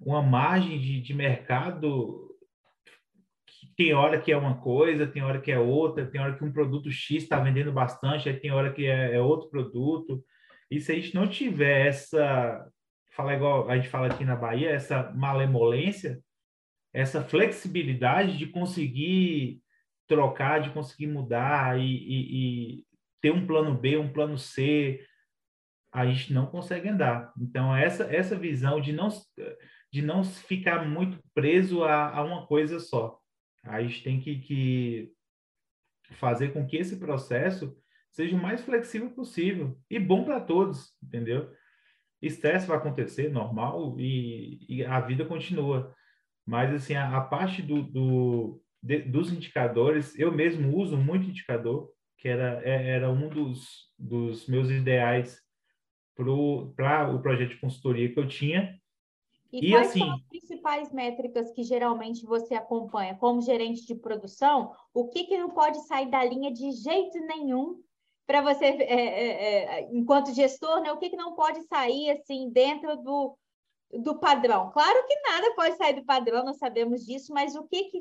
uma 0.00 0.22
margem 0.22 0.78
de, 0.78 1.00
de 1.00 1.14
mercado 1.14 2.28
tem 3.78 3.94
hora 3.94 4.20
que 4.20 4.32
é 4.32 4.36
uma 4.36 4.60
coisa, 4.60 5.06
tem 5.06 5.22
hora 5.22 5.40
que 5.40 5.52
é 5.52 5.58
outra, 5.58 6.04
tem 6.04 6.20
hora 6.20 6.36
que 6.36 6.44
um 6.44 6.52
produto 6.52 6.90
X 6.90 7.22
está 7.22 7.38
vendendo 7.38 7.70
bastante, 7.72 8.28
aí 8.28 8.36
tem 8.36 8.50
hora 8.50 8.72
que 8.72 8.84
é, 8.84 9.14
é, 9.14 9.20
outro 9.20 9.48
produto. 9.48 10.20
E 10.68 10.80
se 10.80 10.90
a 10.90 10.94
gente 10.96 11.14
não 11.14 11.28
tiver 11.28 11.86
essa, 11.86 12.68
fala 13.18 13.34
igual 13.34 13.68
a 13.68 13.76
gente 13.76 13.88
fala 13.88 14.06
aqui 14.06 14.24
na 14.24 14.36
Bahia, 14.36 14.70
essa 14.70 15.10
malemolência, 15.12 16.22
essa 16.92 17.20
flexibilidade 17.20 18.38
de 18.38 18.46
conseguir 18.46 19.60
trocar, 20.06 20.60
de 20.60 20.70
conseguir 20.70 21.08
mudar 21.08 21.80
e, 21.80 21.82
e, 21.82 22.78
e 22.78 22.86
ter 23.20 23.32
um 23.32 23.44
plano 23.44 23.76
B, 23.76 23.96
um 23.96 24.12
plano 24.12 24.38
C, 24.38 25.04
a 25.92 26.06
gente 26.06 26.32
não 26.32 26.46
consegue 26.46 26.88
andar. 26.88 27.32
Então, 27.36 27.74
essa, 27.74 28.04
essa 28.04 28.38
visão 28.38 28.80
de 28.80 28.92
não, 28.92 29.08
de 29.92 30.00
não 30.00 30.22
ficar 30.22 30.88
muito 30.88 31.18
preso 31.34 31.82
a, 31.82 32.16
a 32.16 32.22
uma 32.22 32.46
coisa 32.46 32.78
só. 32.78 33.18
A 33.64 33.82
gente 33.82 34.04
tem 34.04 34.20
que, 34.20 34.38
que 34.38 35.12
fazer 36.12 36.52
com 36.52 36.64
que 36.64 36.76
esse 36.76 37.00
processo 37.00 37.76
seja 38.12 38.36
o 38.36 38.40
mais 38.40 38.60
flexível 38.60 39.10
possível 39.10 39.76
e 39.90 39.98
bom 39.98 40.24
para 40.24 40.40
todos, 40.40 40.96
entendeu? 41.02 41.52
Estresse 42.20 42.66
vai 42.66 42.76
acontecer, 42.76 43.30
normal, 43.30 43.98
e, 43.98 44.58
e, 44.68 44.84
a 44.84 45.00
vida 45.00 45.24
continua. 45.24 45.94
Mas, 46.46 46.74
assim, 46.74 46.94
a, 46.94 47.16
a 47.16 47.20
parte 47.20 47.62
do, 47.62 47.82
do 47.82 48.62
de, 48.82 49.00
dos 49.02 49.32
indicadores, 49.32 50.18
eu 50.18 50.32
mesmo 50.32 50.76
uso 50.76 50.96
muito 50.96 51.28
indicador, 51.28 51.90
que 52.16 52.28
era, 52.28 52.60
é, 52.64 52.90
era 52.90 53.10
um 53.10 53.28
dos, 53.28 53.92
dos 53.98 54.46
meus 54.46 54.70
ideais 54.70 55.40
para 56.16 56.30
o 56.30 56.72
pro 56.74 57.20
projeto 57.20 57.50
de 57.50 57.60
consultoria 57.60 58.12
que 58.12 58.18
eu 58.18 58.26
tinha, 58.26 58.78
e, 59.52 59.68
e 59.68 59.70
quais 59.70 59.88
assim, 59.88 60.00
são 60.00 60.12
as 60.12 60.22
principais 60.22 60.92
métricas 60.92 61.50
que 61.52 61.62
geralmente 61.62 62.26
você 62.26 62.54
acompanha 62.54 63.14
como 63.14 63.40
gerente 63.40 63.86
de 63.86 63.94
produção? 63.94 64.72
O 64.92 65.08
que, 65.08 65.24
que 65.24 65.38
não 65.38 65.50
pode 65.50 65.78
sair 65.86 66.10
da 66.10 66.22
linha 66.24 66.52
de 66.52 66.70
jeito 66.72 67.18
nenhum 67.20 67.82
para 68.28 68.42
você, 68.42 68.66
é, 68.66 68.82
é, 68.82 69.64
é, 69.80 69.88
enquanto 69.90 70.34
gestor, 70.34 70.82
né? 70.82 70.92
O 70.92 70.98
que, 70.98 71.08
que 71.08 71.16
não 71.16 71.34
pode 71.34 71.62
sair 71.62 72.10
assim 72.10 72.50
dentro 72.52 72.94
do, 72.96 73.38
do 73.90 74.20
padrão? 74.20 74.70
Claro 74.70 75.06
que 75.06 75.18
nada 75.22 75.54
pode 75.54 75.78
sair 75.78 75.94
do 75.94 76.04
padrão, 76.04 76.44
nós 76.44 76.58
sabemos 76.58 77.06
disso, 77.06 77.32
mas 77.32 77.56
o 77.56 77.66
que, 77.66 77.84
que 77.84 78.00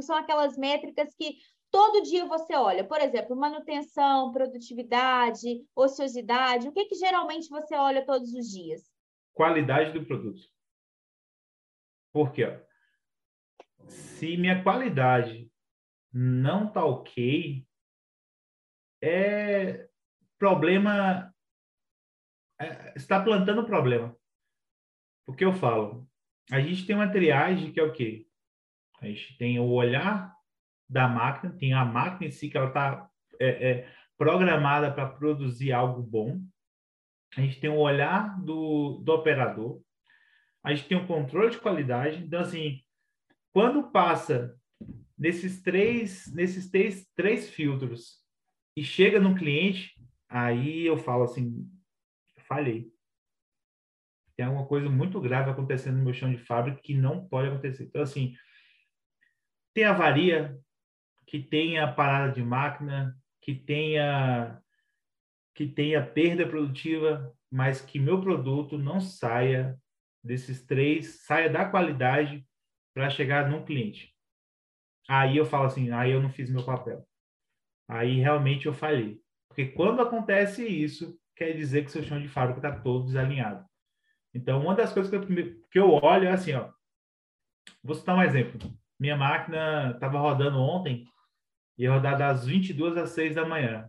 são 0.00 0.16
aquelas 0.16 0.56
métricas 0.56 1.14
que 1.14 1.36
todo 1.70 2.02
dia 2.04 2.24
você 2.24 2.54
olha? 2.54 2.84
Por 2.84 2.98
exemplo, 3.02 3.36
manutenção, 3.36 4.32
produtividade, 4.32 5.62
ociosidade, 5.76 6.68
o 6.68 6.72
que, 6.72 6.86
que 6.86 6.94
geralmente 6.94 7.50
você 7.50 7.76
olha 7.76 8.06
todos 8.06 8.32
os 8.32 8.50
dias? 8.50 8.90
Qualidade 9.34 9.92
do 9.92 10.06
produto. 10.06 10.40
Porque 12.14 12.46
ó, 12.46 12.56
se 13.86 14.38
minha 14.38 14.62
qualidade 14.62 15.52
não 16.10 16.66
tá 16.66 16.82
ok, 16.82 17.65
é 19.08 19.88
problema 20.38 21.32
é, 22.58 22.92
está 22.96 23.22
plantando 23.22 23.66
problema. 23.66 24.16
Porque 25.26 25.44
eu 25.44 25.52
falo, 25.52 26.08
a 26.50 26.60
gente 26.60 26.86
tem 26.86 26.96
uma 26.96 27.10
triagem 27.10 27.72
que 27.72 27.80
é 27.80 27.82
o 27.82 27.92
quê? 27.92 28.26
A 29.00 29.06
gente 29.06 29.36
tem 29.36 29.58
o 29.58 29.68
olhar 29.68 30.34
da 30.88 31.08
máquina, 31.08 31.52
tem 31.58 31.74
a 31.74 31.84
máquina 31.84 32.26
em 32.26 32.30
si 32.30 32.48
que 32.48 32.56
ela 32.56 32.68
está 32.68 33.08
é, 33.38 33.70
é, 33.70 33.92
programada 34.16 34.92
para 34.92 35.08
produzir 35.08 35.72
algo 35.72 36.02
bom. 36.02 36.40
A 37.36 37.40
gente 37.40 37.60
tem 37.60 37.68
o 37.68 37.78
olhar 37.78 38.40
do, 38.42 39.00
do 39.04 39.12
operador, 39.12 39.82
a 40.62 40.74
gente 40.74 40.88
tem 40.88 40.96
um 40.96 41.06
controle 41.06 41.50
de 41.50 41.58
qualidade. 41.58 42.22
Então, 42.22 42.40
assim, 42.40 42.80
quando 43.52 43.90
passa 43.90 44.56
nesses 45.18 45.60
três, 45.62 46.32
nesses 46.32 46.70
três, 46.70 47.06
três 47.14 47.50
filtros 47.50 48.25
e 48.76 48.84
chega 48.84 49.18
no 49.18 49.34
cliente, 49.34 49.94
aí 50.28 50.84
eu 50.84 50.98
falo 50.98 51.24
assim, 51.24 51.66
falhei. 52.46 52.92
Tem 54.36 54.44
alguma 54.44 54.66
coisa 54.66 54.90
muito 54.90 55.18
grave 55.20 55.50
acontecendo 55.50 55.96
no 55.96 56.04
meu 56.04 56.12
chão 56.12 56.30
de 56.30 56.36
fábrica 56.36 56.82
que 56.82 56.94
não 56.94 57.26
pode 57.26 57.48
acontecer. 57.48 57.84
Então, 57.84 58.02
assim, 58.02 58.36
tem 59.72 59.84
avaria, 59.84 60.58
que 61.26 61.40
tenha 61.40 61.90
parada 61.90 62.32
de 62.32 62.42
máquina, 62.42 63.16
que 63.40 63.54
tenha 63.54 64.60
que 65.54 65.66
tenha 65.66 66.04
perda 66.04 66.46
produtiva, 66.46 67.34
mas 67.50 67.80
que 67.80 67.98
meu 67.98 68.20
produto 68.20 68.76
não 68.76 69.00
saia 69.00 69.74
desses 70.22 70.66
três 70.66 71.24
saia 71.24 71.48
da 71.48 71.64
qualidade 71.64 72.46
para 72.92 73.08
chegar 73.08 73.48
num 73.48 73.64
cliente. 73.64 74.14
Aí 75.08 75.36
eu 75.36 75.46
falo 75.46 75.64
assim, 75.64 75.90
aí 75.90 76.10
eu 76.10 76.22
não 76.22 76.28
fiz 76.28 76.50
meu 76.50 76.64
papel. 76.64 77.06
Aí 77.88 78.20
realmente 78.20 78.66
eu 78.66 78.74
falhei. 78.74 79.20
Porque 79.48 79.66
quando 79.66 80.02
acontece 80.02 80.66
isso, 80.66 81.18
quer 81.34 81.52
dizer 81.52 81.84
que 81.84 81.90
seu 81.90 82.02
chão 82.02 82.20
de 82.20 82.28
fábrica 82.28 82.58
está 82.58 82.80
todo 82.80 83.06
desalinhado. 83.06 83.64
Então, 84.34 84.60
uma 84.60 84.74
das 84.74 84.92
coisas 84.92 85.10
que 85.10 85.16
eu, 85.16 85.62
que 85.70 85.78
eu 85.78 85.90
olho 85.92 86.28
é 86.28 86.32
assim, 86.32 86.52
ó. 86.52 86.70
Vou 87.82 87.94
citar 87.94 88.16
um 88.16 88.22
exemplo. 88.22 88.60
Minha 88.98 89.16
máquina 89.16 89.92
estava 89.92 90.18
rodando 90.18 90.58
ontem 90.58 91.06
ia 91.78 91.92
rodar 91.92 92.16
das 92.16 92.46
22 92.46 92.96
às 92.96 93.10
6 93.10 93.34
da 93.34 93.44
manhã. 93.44 93.88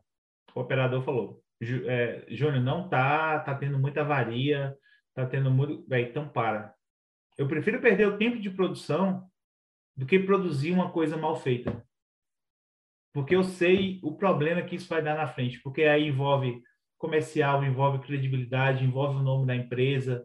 O 0.53 0.59
operador 0.59 1.01
falou, 1.03 1.41
é, 1.61 2.25
Júnior, 2.29 2.61
não 2.61 2.87
tá, 2.89 3.39
tá 3.39 3.55
tendo 3.55 3.79
muita 3.79 4.01
avaria, 4.01 4.75
tá 5.13 5.25
tendo 5.25 5.49
muito. 5.49 5.85
Véi, 5.87 6.03
então 6.03 6.27
para. 6.27 6.73
Eu 7.37 7.47
prefiro 7.47 7.79
perder 7.79 8.07
o 8.07 8.17
tempo 8.17 8.39
de 8.39 8.49
produção 8.49 9.29
do 9.95 10.05
que 10.05 10.19
produzir 10.19 10.71
uma 10.71 10.91
coisa 10.91 11.15
mal 11.17 11.35
feita. 11.35 11.85
Porque 13.17 13.35
eu 13.35 13.43
sei 13.43 13.99
o 14.03 14.15
problema 14.15 14.61
que 14.61 14.75
isso 14.75 14.87
vai 14.87 15.01
dar 15.01 15.15
na 15.15 15.25
frente. 15.25 15.59
Porque 15.61 15.81
aí 15.85 16.07
envolve 16.07 16.61
comercial, 16.99 17.63
envolve 17.63 18.05
credibilidade, 18.05 18.85
envolve 18.85 19.17
o 19.17 19.23
nome 19.23 19.47
da 19.47 19.55
empresa. 19.55 20.23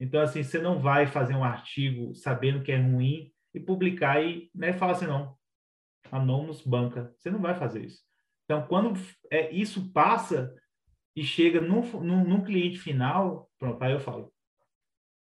Então, 0.00 0.20
assim, 0.20 0.42
você 0.42 0.58
não 0.58 0.80
vai 0.80 1.06
fazer 1.06 1.36
um 1.36 1.44
artigo 1.44 2.12
sabendo 2.16 2.60
que 2.64 2.72
é 2.72 2.76
ruim 2.76 3.32
e 3.54 3.60
publicar 3.60 4.20
e 4.20 4.50
né, 4.52 4.72
falar 4.72 4.94
assim, 4.94 5.06
não, 5.06 5.38
a 6.10 6.18
Nomos 6.18 6.60
banca. 6.62 7.14
Você 7.16 7.30
não 7.30 7.38
vai 7.38 7.54
fazer 7.54 7.84
isso. 7.84 8.02
Então, 8.44 8.66
quando 8.66 9.00
é, 9.30 9.48
isso 9.52 9.92
passa 9.92 10.52
e 11.14 11.22
chega 11.22 11.60
num, 11.60 11.82
num, 12.00 12.24
num 12.24 12.42
cliente 12.42 12.76
final, 12.76 13.48
pronto, 13.56 13.80
aí 13.80 13.92
eu 13.92 14.00
falo. 14.00 14.32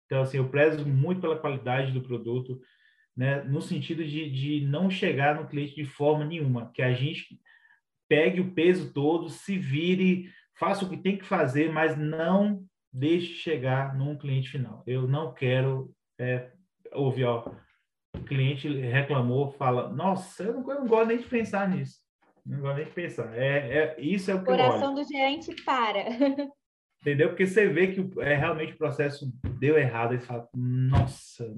Então, 0.06 0.22
assim, 0.22 0.36
eu 0.36 0.48
prezo 0.48 0.86
muito 0.86 1.20
pela 1.20 1.36
qualidade 1.36 1.90
do 1.90 2.00
produto, 2.00 2.60
né, 3.16 3.42
no 3.42 3.60
sentido 3.60 4.04
de, 4.04 4.30
de 4.30 4.66
não 4.66 4.90
chegar 4.90 5.34
no 5.34 5.46
cliente 5.46 5.74
de 5.74 5.84
forma 5.84 6.24
nenhuma, 6.24 6.70
que 6.72 6.82
a 6.82 6.92
gente 6.92 7.38
pegue 8.08 8.40
o 8.40 8.52
peso 8.52 8.92
todo, 8.92 9.28
se 9.28 9.58
vire, 9.58 10.30
faça 10.58 10.84
o 10.84 10.88
que 10.88 10.96
tem 10.96 11.16
que 11.16 11.24
fazer, 11.24 11.72
mas 11.72 11.96
não 11.96 12.64
deixe 12.92 13.34
chegar 13.34 13.94
num 13.96 14.16
cliente 14.16 14.50
final. 14.50 14.82
Eu 14.86 15.08
não 15.08 15.32
quero 15.32 15.94
é, 16.18 16.50
ouvir, 16.92 17.24
ó, 17.24 17.50
o 18.14 18.20
cliente 18.24 18.68
reclamou, 18.68 19.52
fala, 19.52 19.88
nossa, 19.88 20.42
eu 20.42 20.54
não, 20.54 20.70
eu 20.70 20.80
não 20.80 20.86
gosto 20.86 21.08
nem 21.08 21.18
de 21.18 21.26
pensar 21.26 21.68
nisso. 21.68 22.00
Não 22.44 22.60
gosto 22.60 22.76
nem 22.76 22.86
de 22.86 22.92
pensar. 22.92 23.34
É, 23.34 23.78
é, 23.78 24.00
isso 24.00 24.30
é 24.30 24.34
o 24.34 24.38
que 24.38 24.44
o 24.44 24.46
coração 24.46 24.94
do 24.94 25.04
gerente 25.04 25.54
para. 25.64 26.04
Entendeu? 27.00 27.30
Porque 27.30 27.46
você 27.46 27.66
vê 27.66 27.88
que 27.88 28.20
é, 28.20 28.36
realmente 28.36 28.74
o 28.74 28.78
processo 28.78 29.32
deu 29.58 29.76
errado. 29.76 30.14
E 30.14 30.20
fala, 30.20 30.48
nossa, 30.54 31.52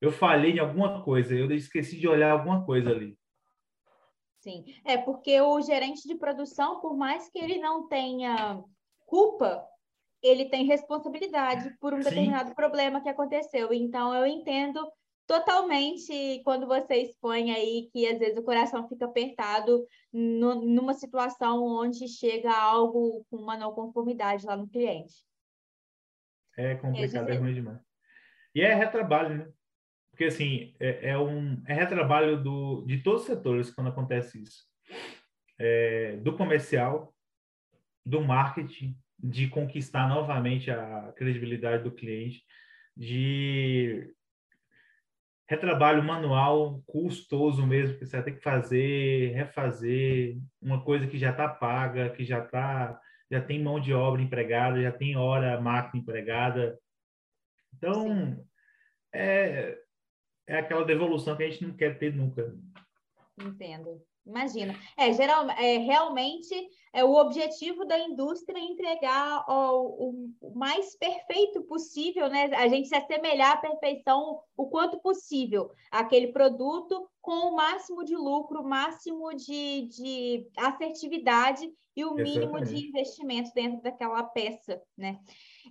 eu 0.00 0.10
falhei 0.10 0.52
em 0.52 0.58
alguma 0.58 1.02
coisa, 1.02 1.34
eu 1.34 1.50
esqueci 1.52 1.98
de 1.98 2.08
olhar 2.08 2.32
alguma 2.32 2.64
coisa 2.64 2.90
ali. 2.90 3.18
Sim, 4.40 4.64
é 4.84 4.96
porque 4.96 5.38
o 5.40 5.60
gerente 5.60 6.08
de 6.08 6.14
produção, 6.14 6.80
por 6.80 6.96
mais 6.96 7.28
que 7.28 7.38
ele 7.38 7.58
não 7.58 7.86
tenha 7.86 8.62
culpa, 9.06 9.62
ele 10.22 10.46
tem 10.46 10.64
responsabilidade 10.64 11.76
por 11.78 11.92
um 11.92 11.98
Sim. 11.98 12.08
determinado 12.08 12.54
problema 12.54 13.02
que 13.02 13.08
aconteceu. 13.08 13.72
Então, 13.72 14.14
eu 14.14 14.24
entendo 14.24 14.80
totalmente 15.26 16.40
quando 16.42 16.66
você 16.66 16.96
expõe 17.02 17.52
aí 17.52 17.88
que 17.92 18.06
às 18.08 18.18
vezes 18.18 18.38
o 18.38 18.42
coração 18.42 18.88
fica 18.88 19.04
apertado 19.04 19.86
no, 20.12 20.54
numa 20.56 20.94
situação 20.94 21.62
onde 21.62 22.08
chega 22.08 22.50
algo 22.50 23.24
com 23.30 23.36
uma 23.36 23.56
não 23.56 23.72
conformidade 23.72 24.46
lá 24.46 24.56
no 24.56 24.66
cliente. 24.66 25.22
É 26.56 26.74
complicado, 26.74 27.28
é, 27.28 27.34
é 27.34 27.38
ruim 27.38 27.54
demais. 27.54 27.78
E 28.54 28.62
é 28.62 28.74
retrabalho, 28.74 29.36
né? 29.36 29.52
Porque 30.20 30.28
assim, 30.28 30.74
é, 30.78 31.12
é 31.12 31.18
um 31.18 31.62
é 31.66 31.72
retrabalho 31.72 32.42
do, 32.42 32.84
de 32.86 32.98
todos 32.98 33.22
os 33.22 33.26
setores 33.26 33.70
quando 33.70 33.88
acontece 33.88 34.42
isso. 34.42 34.66
É, 35.58 36.18
do 36.18 36.36
comercial, 36.36 37.14
do 38.04 38.20
marketing, 38.20 38.94
de 39.18 39.48
conquistar 39.48 40.06
novamente 40.06 40.70
a 40.70 41.10
credibilidade 41.16 41.84
do 41.84 41.90
cliente, 41.90 42.44
de 42.94 44.14
retrabalho 45.48 46.02
manual 46.02 46.82
custoso 46.84 47.66
mesmo, 47.66 47.96
que 47.96 48.04
você 48.04 48.16
vai 48.16 48.24
ter 48.26 48.32
que 48.32 48.42
fazer, 48.42 49.32
refazer, 49.32 50.36
uma 50.60 50.84
coisa 50.84 51.06
que 51.06 51.16
já 51.16 51.30
está 51.30 51.48
paga, 51.48 52.10
que 52.10 52.26
já 52.26 52.42
tá, 52.42 53.00
já 53.30 53.40
tem 53.40 53.58
mão 53.62 53.80
de 53.80 53.94
obra 53.94 54.20
empregada, 54.20 54.82
já 54.82 54.92
tem 54.92 55.16
hora 55.16 55.58
máquina 55.62 56.02
empregada. 56.02 56.78
Então, 57.72 58.46
é, 59.14 59.79
é 60.50 60.58
aquela 60.58 60.84
devolução 60.84 61.36
que 61.36 61.44
a 61.44 61.48
gente 61.48 61.64
não 61.64 61.74
quer 61.74 61.96
ter 61.98 62.14
nunca. 62.14 62.52
Entendo. 63.40 64.02
Imagina. 64.26 64.74
É, 64.96 65.12
geral, 65.12 65.48
é, 65.50 65.78
realmente 65.78 66.54
é 66.92 67.04
o 67.04 67.14
objetivo 67.14 67.84
da 67.84 67.98
indústria 67.98 68.58
é 68.58 68.62
entregar 68.62 69.44
o, 69.48 70.34
o, 70.40 70.54
mais 70.54 70.96
perfeito 70.96 71.62
possível, 71.62 72.28
né? 72.28 72.50
A 72.54 72.68
gente 72.68 72.88
se 72.88 72.94
assemelhar 72.94 73.52
à 73.52 73.56
perfeição 73.56 74.40
o 74.56 74.68
quanto 74.68 75.00
possível 75.00 75.70
aquele 75.90 76.32
produto 76.32 77.08
com 77.20 77.48
o 77.48 77.56
máximo 77.56 78.04
de 78.04 78.14
lucro, 78.14 78.60
o 78.60 78.68
máximo 78.68 79.34
de, 79.34 79.88
de 79.88 80.48
assertividade 80.56 81.70
e 81.96 82.04
o 82.04 82.14
mínimo 82.14 82.58
Exatamente. 82.58 82.74
de 82.74 82.88
investimento 82.88 83.50
dentro 83.54 83.82
daquela 83.82 84.22
peça, 84.22 84.82
né? 84.96 85.18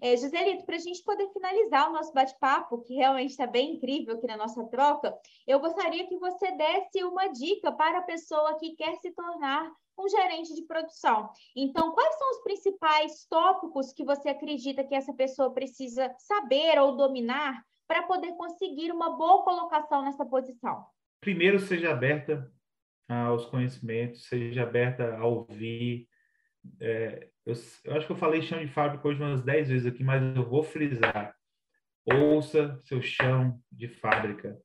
É, 0.02 0.16
Joselito, 0.16 0.66
para 0.66 0.76
a 0.76 0.80
gente 0.80 1.04
poder 1.04 1.28
finalizar 1.32 1.90
o 1.90 1.94
nosso 1.94 2.14
bate-papo, 2.14 2.82
que 2.82 2.96
realmente 2.96 3.32
está 3.32 3.48
bem 3.48 3.76
incrível 3.76 4.16
aqui 4.16 4.28
na 4.28 4.38
nossa 4.38 4.64
troca, 4.66 5.16
eu 5.48 5.60
gostaria 5.60 6.08
que 6.08 6.18
você 6.18 6.52
desse 6.52 7.04
uma 7.04 7.28
dica 7.28 7.72
para 7.72 8.00
a 8.00 8.04
pessoa 8.04 8.58
que 8.58 8.76
quer 8.76 8.96
se 8.98 9.12
tornar 9.12 9.72
um 9.98 10.08
gerente 10.08 10.56
de 10.56 10.64
produção. 10.64 11.30
Então, 11.56 11.92
quais 11.92 12.18
são 12.18 12.32
os 12.32 12.44
principais 12.44 13.26
tópicos 13.30 13.92
que 13.94 14.06
você 14.06 14.30
acredita 14.30 14.84
que 14.84 14.96
essa 14.96 15.14
pessoa 15.14 15.54
precisa 15.54 16.14
saber 16.18 16.80
ou 16.80 16.96
dominar 16.96 17.62
para 17.88 18.04
poder 18.04 18.34
conseguir 18.34 18.92
uma 18.92 19.18
boa 19.18 19.44
colocação 19.44 20.04
nessa 20.04 20.26
posição? 20.26 20.86
Primeiro, 21.20 21.60
seja 21.60 21.92
aberta 21.92 22.50
aos 23.10 23.46
conhecimentos, 23.46 24.26
seja 24.26 24.64
aberta 24.64 25.18
a 25.18 25.26
ouvir. 25.26 26.08
É, 26.80 27.30
eu, 27.46 27.54
eu, 27.86 27.96
acho 27.96 28.06
que 28.06 28.12
eu 28.12 28.18
falei 28.18 28.42
chão 28.42 28.60
de 28.60 28.72
fábrica 28.72 29.08
hoje 29.08 29.22
umas 29.22 29.42
10 29.42 29.70
vezes 29.70 29.88
aqui, 29.88 30.04
mas 30.04 30.22
eu 30.36 30.48
vou 30.48 30.64
frisar. 30.64 31.36
Ouça 32.06 32.80
seu 32.84 33.02
chão 33.02 33.60
de 33.72 33.88
fábrica. 33.88 34.58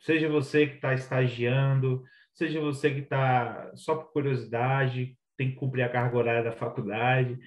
Seja 0.00 0.28
você 0.28 0.66
que 0.66 0.76
está 0.76 0.94
estagiando, 0.94 2.02
seja 2.34 2.60
você 2.60 2.90
que 2.92 3.00
está 3.00 3.72
só 3.74 3.96
por 3.96 4.12
curiosidade, 4.12 5.16
tem 5.36 5.50
que 5.50 5.56
cumprir 5.56 5.82
a 5.82 5.88
carga 5.88 6.16
horária 6.16 6.44
da 6.44 6.52
faculdade, 6.52 7.38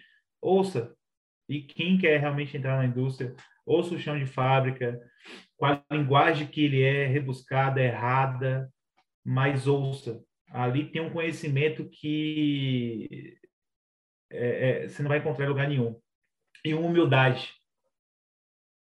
ouça. 0.41 0.96
E 1.48 1.62
quem 1.62 1.98
quer 1.98 2.19
realmente 2.19 2.55
entrar 2.58 2.77
na 2.77 2.86
indústria, 2.86 3.36
ouça 3.65 3.96
o 3.96 4.00
chão 4.00 4.17
de 4.17 4.25
fábrica, 4.25 5.00
com 5.58 5.65
a 5.65 5.84
linguagem 5.91 6.48
que 6.48 6.63
ele 6.63 6.81
é 6.81 7.05
rebuscada, 7.05 7.81
errada, 7.81 8.72
mas 9.24 9.67
ouça. 9.67 10.24
Ali 10.50 10.91
tem 10.91 11.01
um 11.01 11.12
conhecimento 11.12 11.88
que 11.89 13.38
é, 14.29 14.83
é, 14.83 14.88
você 14.88 15.01
não 15.01 15.09
vai 15.09 15.19
encontrar 15.19 15.45
em 15.45 15.50
lugar 15.50 15.67
nenhum. 15.67 16.00
E 16.63 16.74
humildade. 16.74 17.53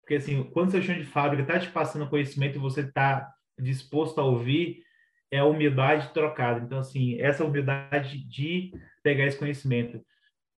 Porque, 0.02 0.16
assim, 0.16 0.44
quando 0.52 0.72
seu 0.72 0.82
chão 0.82 0.96
de 0.96 1.06
fábrica 1.06 1.44
está 1.44 1.60
te 1.60 1.72
passando 1.72 2.10
conhecimento 2.10 2.56
e 2.56 2.60
você 2.60 2.82
está 2.82 3.32
disposto 3.60 4.20
a 4.20 4.24
ouvir, 4.24 4.84
é 5.32 5.40
a 5.40 5.46
humildade 5.46 6.12
trocada. 6.14 6.60
Então, 6.66 6.80
assim, 6.80 7.20
essa 7.22 7.46
humildade 7.46 8.18
de 8.26 8.74
pegar 9.04 9.26
esse 9.26 9.38
conhecimento. 9.38 10.04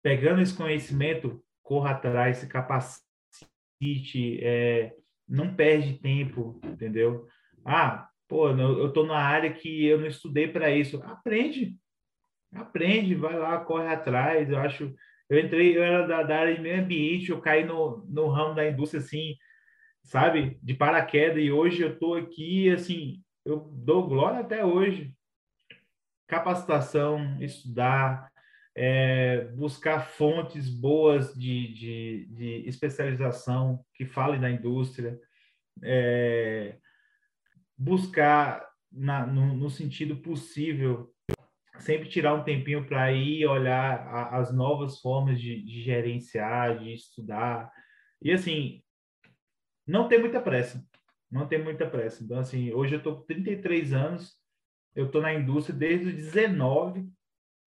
Pegando 0.03 0.41
esse 0.41 0.55
conhecimento, 0.55 1.43
corra 1.62 1.91
atrás, 1.91 2.39
se 2.39 2.47
capacite, 2.47 4.39
é, 4.43 4.95
não 5.29 5.55
perde 5.55 5.99
tempo, 5.99 6.61
entendeu? 6.65 7.27
Ah, 7.65 8.09
pô, 8.29 8.50
eu 8.50 8.89
estou 8.89 9.05
numa 9.05 9.19
área 9.19 9.52
que 9.52 9.85
eu 9.87 9.99
não 9.99 10.06
estudei 10.06 10.49
para 10.49 10.71
isso. 10.71 11.02
Aprende, 11.02 11.76
aprende, 12.52 13.15
vai 13.15 13.36
lá, 13.39 13.58
corre 13.58 13.86
atrás. 13.89 14.50
Eu 14.50 14.58
acho, 14.58 14.95
eu 15.28 15.39
entrei, 15.39 15.76
eu 15.76 15.82
era 15.82 16.06
da, 16.06 16.23
da 16.23 16.39
área 16.39 16.54
de 16.54 16.60
meio 16.60 16.82
ambiente, 16.82 17.30
eu 17.30 17.41
caí 17.41 17.65
no, 17.65 18.04
no 18.08 18.28
ramo 18.28 18.54
da 18.54 18.69
indústria, 18.69 19.00
assim, 19.00 19.36
sabe, 20.02 20.58
de 20.63 20.75
paraquedas, 20.75 21.43
e 21.43 21.52
hoje 21.52 21.82
eu 21.82 21.93
estou 21.93 22.15
aqui, 22.15 22.71
assim, 22.71 23.23
eu 23.45 23.71
dou 23.73 24.08
glória 24.08 24.41
até 24.41 24.65
hoje. 24.65 25.15
Capacitação, 26.26 27.41
estudar, 27.41 28.30
é, 28.75 29.45
buscar 29.56 30.00
fontes 30.00 30.69
boas 30.69 31.34
de, 31.34 31.73
de, 31.75 32.26
de, 32.30 32.69
especialização 32.69 33.84
que 33.95 34.06
falem 34.06 34.41
da 34.41 34.50
indústria, 34.50 35.19
é, 35.82 36.78
buscar 37.76 38.69
na, 38.93 39.26
no, 39.26 39.54
no, 39.54 39.71
sentido 39.71 40.17
possível, 40.17 41.13
sempre 41.80 42.08
tirar 42.08 42.34
um 42.34 42.45
tempinho 42.45 42.86
para 42.86 43.12
ir 43.12 43.47
olhar 43.47 44.06
a, 44.08 44.38
as 44.38 44.54
novas 44.54 45.00
formas 45.00 45.40
de, 45.40 45.62
de 45.62 45.82
gerenciar, 45.82 46.78
de 46.78 46.93
estudar. 46.93 47.71
E 48.23 48.30
assim, 48.32 48.82
não 49.86 50.08
ter 50.08 50.19
muita 50.19 50.40
pressa 50.40 50.84
não 51.30 51.47
tem 51.47 51.62
muita 51.62 51.88
pressa. 51.88 52.25
Então, 52.25 52.38
assim, 52.38 52.73
hoje 52.73 52.95
eu 52.95 52.99
estou 52.99 53.16
com 53.16 53.26
33 53.26 53.93
anos, 53.93 54.36
eu 54.95 55.06
estou 55.06 55.23
na 55.23 55.32
indústria 55.32 55.78
desde 55.78 56.08
os 56.08 56.14
19, 56.14 57.08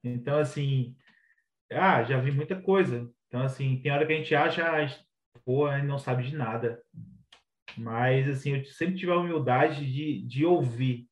então, 0.04 0.38
assim, 0.38 0.95
ah, 1.71 2.04
já 2.04 2.19
vi 2.19 2.32
muita 2.32 2.62
coisa. 2.62 3.10
Então, 3.28 3.41
assim, 3.41 3.80
tem 3.82 3.91
hora 3.91 4.06
que 4.06 4.12
a 4.12 4.17
gente 4.17 4.36
acha, 4.36 5.06
pô, 5.45 5.71
não 5.78 5.97
sabe 5.97 6.23
de 6.23 6.36
nada. 6.36 6.84
Mas, 7.78 8.28
assim, 8.28 8.58
eu 8.58 8.65
sempre 8.65 8.95
tive 8.95 9.12
a 9.12 9.17
humildade 9.17 9.91
de, 9.91 10.21
de 10.28 10.45
ouvir 10.45 11.08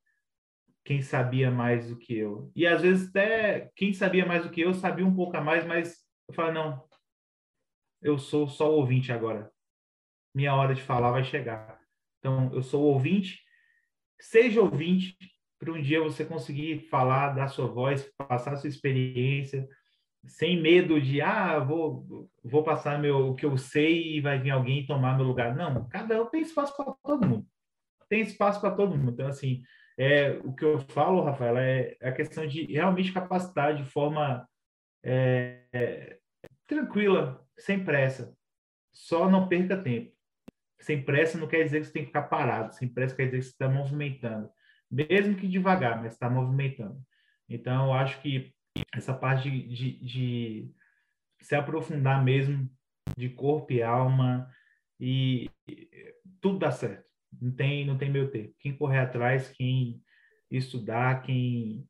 quem 0.91 1.01
sabia 1.01 1.49
mais 1.49 1.87
do 1.87 1.95
que 1.95 2.13
eu. 2.17 2.51
E, 2.53 2.67
às 2.67 2.81
vezes, 2.81 3.07
até 3.07 3.71
quem 3.77 3.93
sabia 3.93 4.25
mais 4.25 4.43
do 4.43 4.49
que 4.49 4.59
eu 4.59 4.73
sabia 4.73 5.05
um 5.05 5.15
pouco 5.15 5.37
a 5.37 5.41
mais, 5.41 5.65
mas 5.65 5.95
eu 6.27 6.33
falo, 6.33 6.51
não, 6.51 6.83
eu 8.01 8.17
sou 8.17 8.45
só 8.45 8.69
ouvinte 8.69 9.09
agora. 9.09 9.49
Minha 10.35 10.53
hora 10.53 10.75
de 10.75 10.81
falar 10.81 11.11
vai 11.11 11.23
chegar. 11.23 11.79
Então, 12.19 12.53
eu 12.53 12.61
sou 12.61 12.83
ouvinte. 12.83 13.39
Seja 14.19 14.59
ouvinte 14.59 15.15
para 15.57 15.71
um 15.71 15.81
dia 15.81 16.03
você 16.03 16.25
conseguir 16.25 16.89
falar 16.89 17.29
da 17.29 17.47
sua 17.47 17.67
voz, 17.67 18.11
passar 18.17 18.57
sua 18.57 18.67
experiência, 18.67 19.65
sem 20.25 20.61
medo 20.61 20.99
de, 20.99 21.21
ah, 21.21 21.57
vou, 21.59 22.29
vou 22.43 22.63
passar 22.65 22.99
meu, 22.99 23.29
o 23.29 23.35
que 23.35 23.45
eu 23.45 23.57
sei 23.57 24.17
e 24.17 24.19
vai 24.19 24.39
vir 24.39 24.49
alguém 24.49 24.85
tomar 24.85 25.15
meu 25.15 25.25
lugar. 25.25 25.55
Não, 25.55 25.87
cada 25.87 26.21
um 26.21 26.25
tem 26.25 26.41
espaço 26.41 26.75
para 26.75 26.93
todo 27.01 27.25
mundo. 27.25 27.47
Tem 28.09 28.19
espaço 28.19 28.59
para 28.59 28.75
todo 28.75 28.97
mundo. 28.97 29.11
Então, 29.11 29.27
assim, 29.27 29.63
é, 29.97 30.31
o 30.43 30.53
que 30.53 30.63
eu 30.63 30.79
falo, 30.79 31.23
Rafael, 31.23 31.57
é 31.57 31.97
a 32.01 32.11
questão 32.11 32.45
de 32.47 32.65
realmente 32.65 33.11
capacitar 33.11 33.75
de 33.75 33.83
forma 33.83 34.47
é, 35.03 35.63
é, 35.73 36.19
tranquila, 36.67 37.45
sem 37.57 37.83
pressa. 37.83 38.35
Só 38.93 39.29
não 39.29 39.47
perca 39.47 39.77
tempo. 39.77 40.11
Sem 40.79 41.03
pressa 41.03 41.37
não 41.37 41.47
quer 41.47 41.63
dizer 41.63 41.79
que 41.79 41.87
você 41.87 41.93
tem 41.93 42.01
que 42.03 42.07
ficar 42.07 42.23
parado, 42.23 42.73
sem 42.73 42.87
pressa 42.87 43.15
quer 43.15 43.25
dizer 43.25 43.37
que 43.37 43.43
você 43.43 43.51
está 43.51 43.69
movimentando, 43.69 44.49
mesmo 44.89 45.35
que 45.35 45.47
devagar, 45.47 46.01
mas 46.01 46.13
está 46.13 46.29
movimentando. 46.29 46.99
Então, 47.47 47.87
eu 47.87 47.93
acho 47.93 48.19
que 48.21 48.53
essa 48.93 49.13
parte 49.13 49.49
de, 49.49 49.67
de, 49.67 50.05
de, 50.05 50.75
se 51.41 51.55
aprofundar 51.55 52.23
mesmo 52.23 52.69
de 53.17 53.29
corpo 53.29 53.73
e 53.73 53.83
alma 53.83 54.49
e 54.99 55.51
tudo 56.39 56.59
dá 56.59 56.71
certo. 56.71 57.10
Não 57.39 57.51
tem, 57.51 57.85
não 57.85 57.97
tem 57.97 58.11
meio 58.11 58.31
tempo. 58.31 58.53
Quem 58.59 58.75
correr 58.75 58.99
atrás, 58.99 59.49
quem 59.49 60.01
estudar, 60.49 61.21
quem 61.23 61.87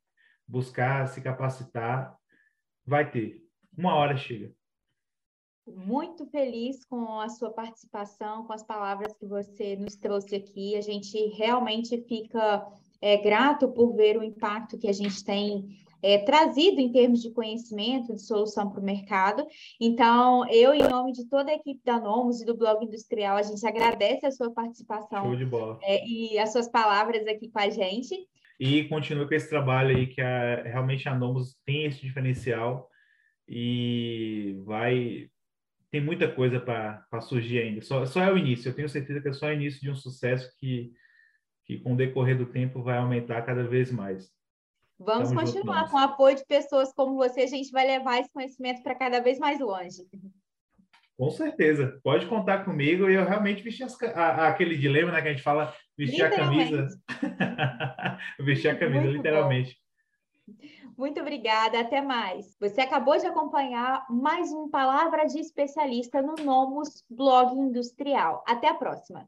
buscar 0.47 1.07
se 1.07 1.21
capacitar, 1.21 2.15
vai 2.85 3.09
ter. 3.09 3.41
Uma 3.77 3.95
hora 3.95 4.17
chega 4.17 4.53
muito 5.67 6.25
feliz 6.27 6.83
com 6.85 7.19
a 7.19 7.29
sua 7.29 7.51
participação, 7.51 8.45
com 8.45 8.53
as 8.53 8.63
palavras 8.63 9.13
que 9.13 9.25
você 9.25 9.75
nos 9.75 9.95
trouxe 9.95 10.35
aqui. 10.35 10.75
A 10.75 10.81
gente 10.81 11.17
realmente 11.35 12.01
fica 12.07 12.65
é, 13.01 13.17
grato 13.17 13.69
por 13.69 13.95
ver 13.95 14.17
o 14.17 14.23
impacto 14.23 14.77
que 14.77 14.87
a 14.87 14.93
gente 14.93 15.23
tem 15.23 15.77
é, 16.01 16.19
trazido 16.19 16.79
em 16.79 16.91
termos 16.91 17.21
de 17.21 17.31
conhecimento, 17.31 18.13
de 18.13 18.21
solução 18.21 18.69
para 18.69 18.81
o 18.81 18.83
mercado. 18.83 19.45
Então, 19.79 20.47
eu, 20.49 20.73
em 20.73 20.83
nome 20.83 21.11
de 21.11 21.27
toda 21.27 21.51
a 21.51 21.55
equipe 21.55 21.81
da 21.83 21.99
Nomos 21.99 22.41
e 22.41 22.45
do 22.45 22.57
Blog 22.57 22.83
Industrial, 22.83 23.37
a 23.37 23.43
gente 23.43 23.65
agradece 23.65 24.25
a 24.25 24.31
sua 24.31 24.51
participação 24.51 25.33
é, 25.83 26.05
e 26.05 26.37
as 26.39 26.51
suas 26.51 26.69
palavras 26.69 27.25
aqui 27.27 27.49
com 27.49 27.59
a 27.59 27.69
gente. 27.69 28.15
E 28.59 28.83
continua 28.85 29.27
com 29.27 29.33
esse 29.33 29.49
trabalho 29.49 29.95
aí, 29.95 30.07
que 30.07 30.21
a, 30.21 30.63
realmente 30.63 31.09
a 31.09 31.15
Nomos 31.15 31.55
tem 31.65 31.85
esse 31.85 32.01
diferencial 32.01 32.87
e 33.47 34.61
vai 34.65 35.29
tem 35.91 35.99
muita 35.99 36.31
coisa 36.31 36.57
para 36.57 37.21
surgir 37.21 37.59
ainda. 37.59 37.81
Só, 37.81 38.05
só 38.05 38.23
é 38.23 38.31
o 38.31 38.37
início. 38.37 38.69
Eu 38.69 38.73
tenho 38.73 38.87
certeza 38.87 39.19
que 39.19 39.27
é 39.27 39.33
só 39.33 39.47
o 39.47 39.51
início 39.51 39.81
de 39.81 39.89
um 39.89 39.95
sucesso 39.95 40.49
que, 40.57 40.93
que 41.65 41.79
com 41.79 41.93
o 41.93 41.97
decorrer 41.97 42.37
do 42.37 42.45
tempo 42.45 42.81
vai 42.81 42.97
aumentar 42.97 43.41
cada 43.41 43.67
vez 43.67 43.91
mais. 43.91 44.31
Vamos 45.03 45.29
Tamo 45.29 45.41
continuar 45.41 45.81
junto, 45.81 45.91
com 45.91 45.97
o 45.97 45.99
apoio 45.99 46.35
de 46.35 46.45
pessoas 46.45 46.93
como 46.93 47.15
você, 47.15 47.41
a 47.41 47.47
gente 47.47 47.71
vai 47.71 47.85
levar 47.85 48.19
esse 48.19 48.31
conhecimento 48.31 48.83
para 48.83 48.95
cada 48.95 49.19
vez 49.19 49.39
mais 49.39 49.59
longe. 49.59 50.07
Com 51.17 51.29
certeza, 51.29 51.99
pode 52.03 52.25
contar 52.27 52.65
comigo 52.65 53.09
e 53.09 53.15
eu 53.15 53.25
realmente 53.25 53.63
vesti 53.63 53.83
as, 53.83 54.01
a, 54.03 54.47
aquele 54.47 54.77
dilema, 54.77 55.11
né, 55.11 55.21
que 55.21 55.27
a 55.27 55.31
gente 55.31 55.43
fala 55.43 55.73
vestir 55.97 56.23
a 56.23 56.29
camisa. 56.29 56.87
vestir 58.39 58.69
a 58.69 58.77
camisa, 58.77 59.03
Muito 59.03 59.17
literalmente. 59.17 59.75
Bom. 59.75 59.81
Muito 60.97 61.19
obrigada, 61.19 61.79
até 61.79 62.01
mais. 62.01 62.55
Você 62.59 62.81
acabou 62.81 63.17
de 63.17 63.25
acompanhar 63.25 64.05
mais 64.09 64.51
um 64.51 64.69
Palavra 64.69 65.25
de 65.25 65.39
Especialista 65.39 66.21
no 66.21 66.35
Nomos 66.35 67.03
Blog 67.09 67.55
Industrial. 67.55 68.43
Até 68.47 68.67
a 68.67 68.73
próxima. 68.75 69.27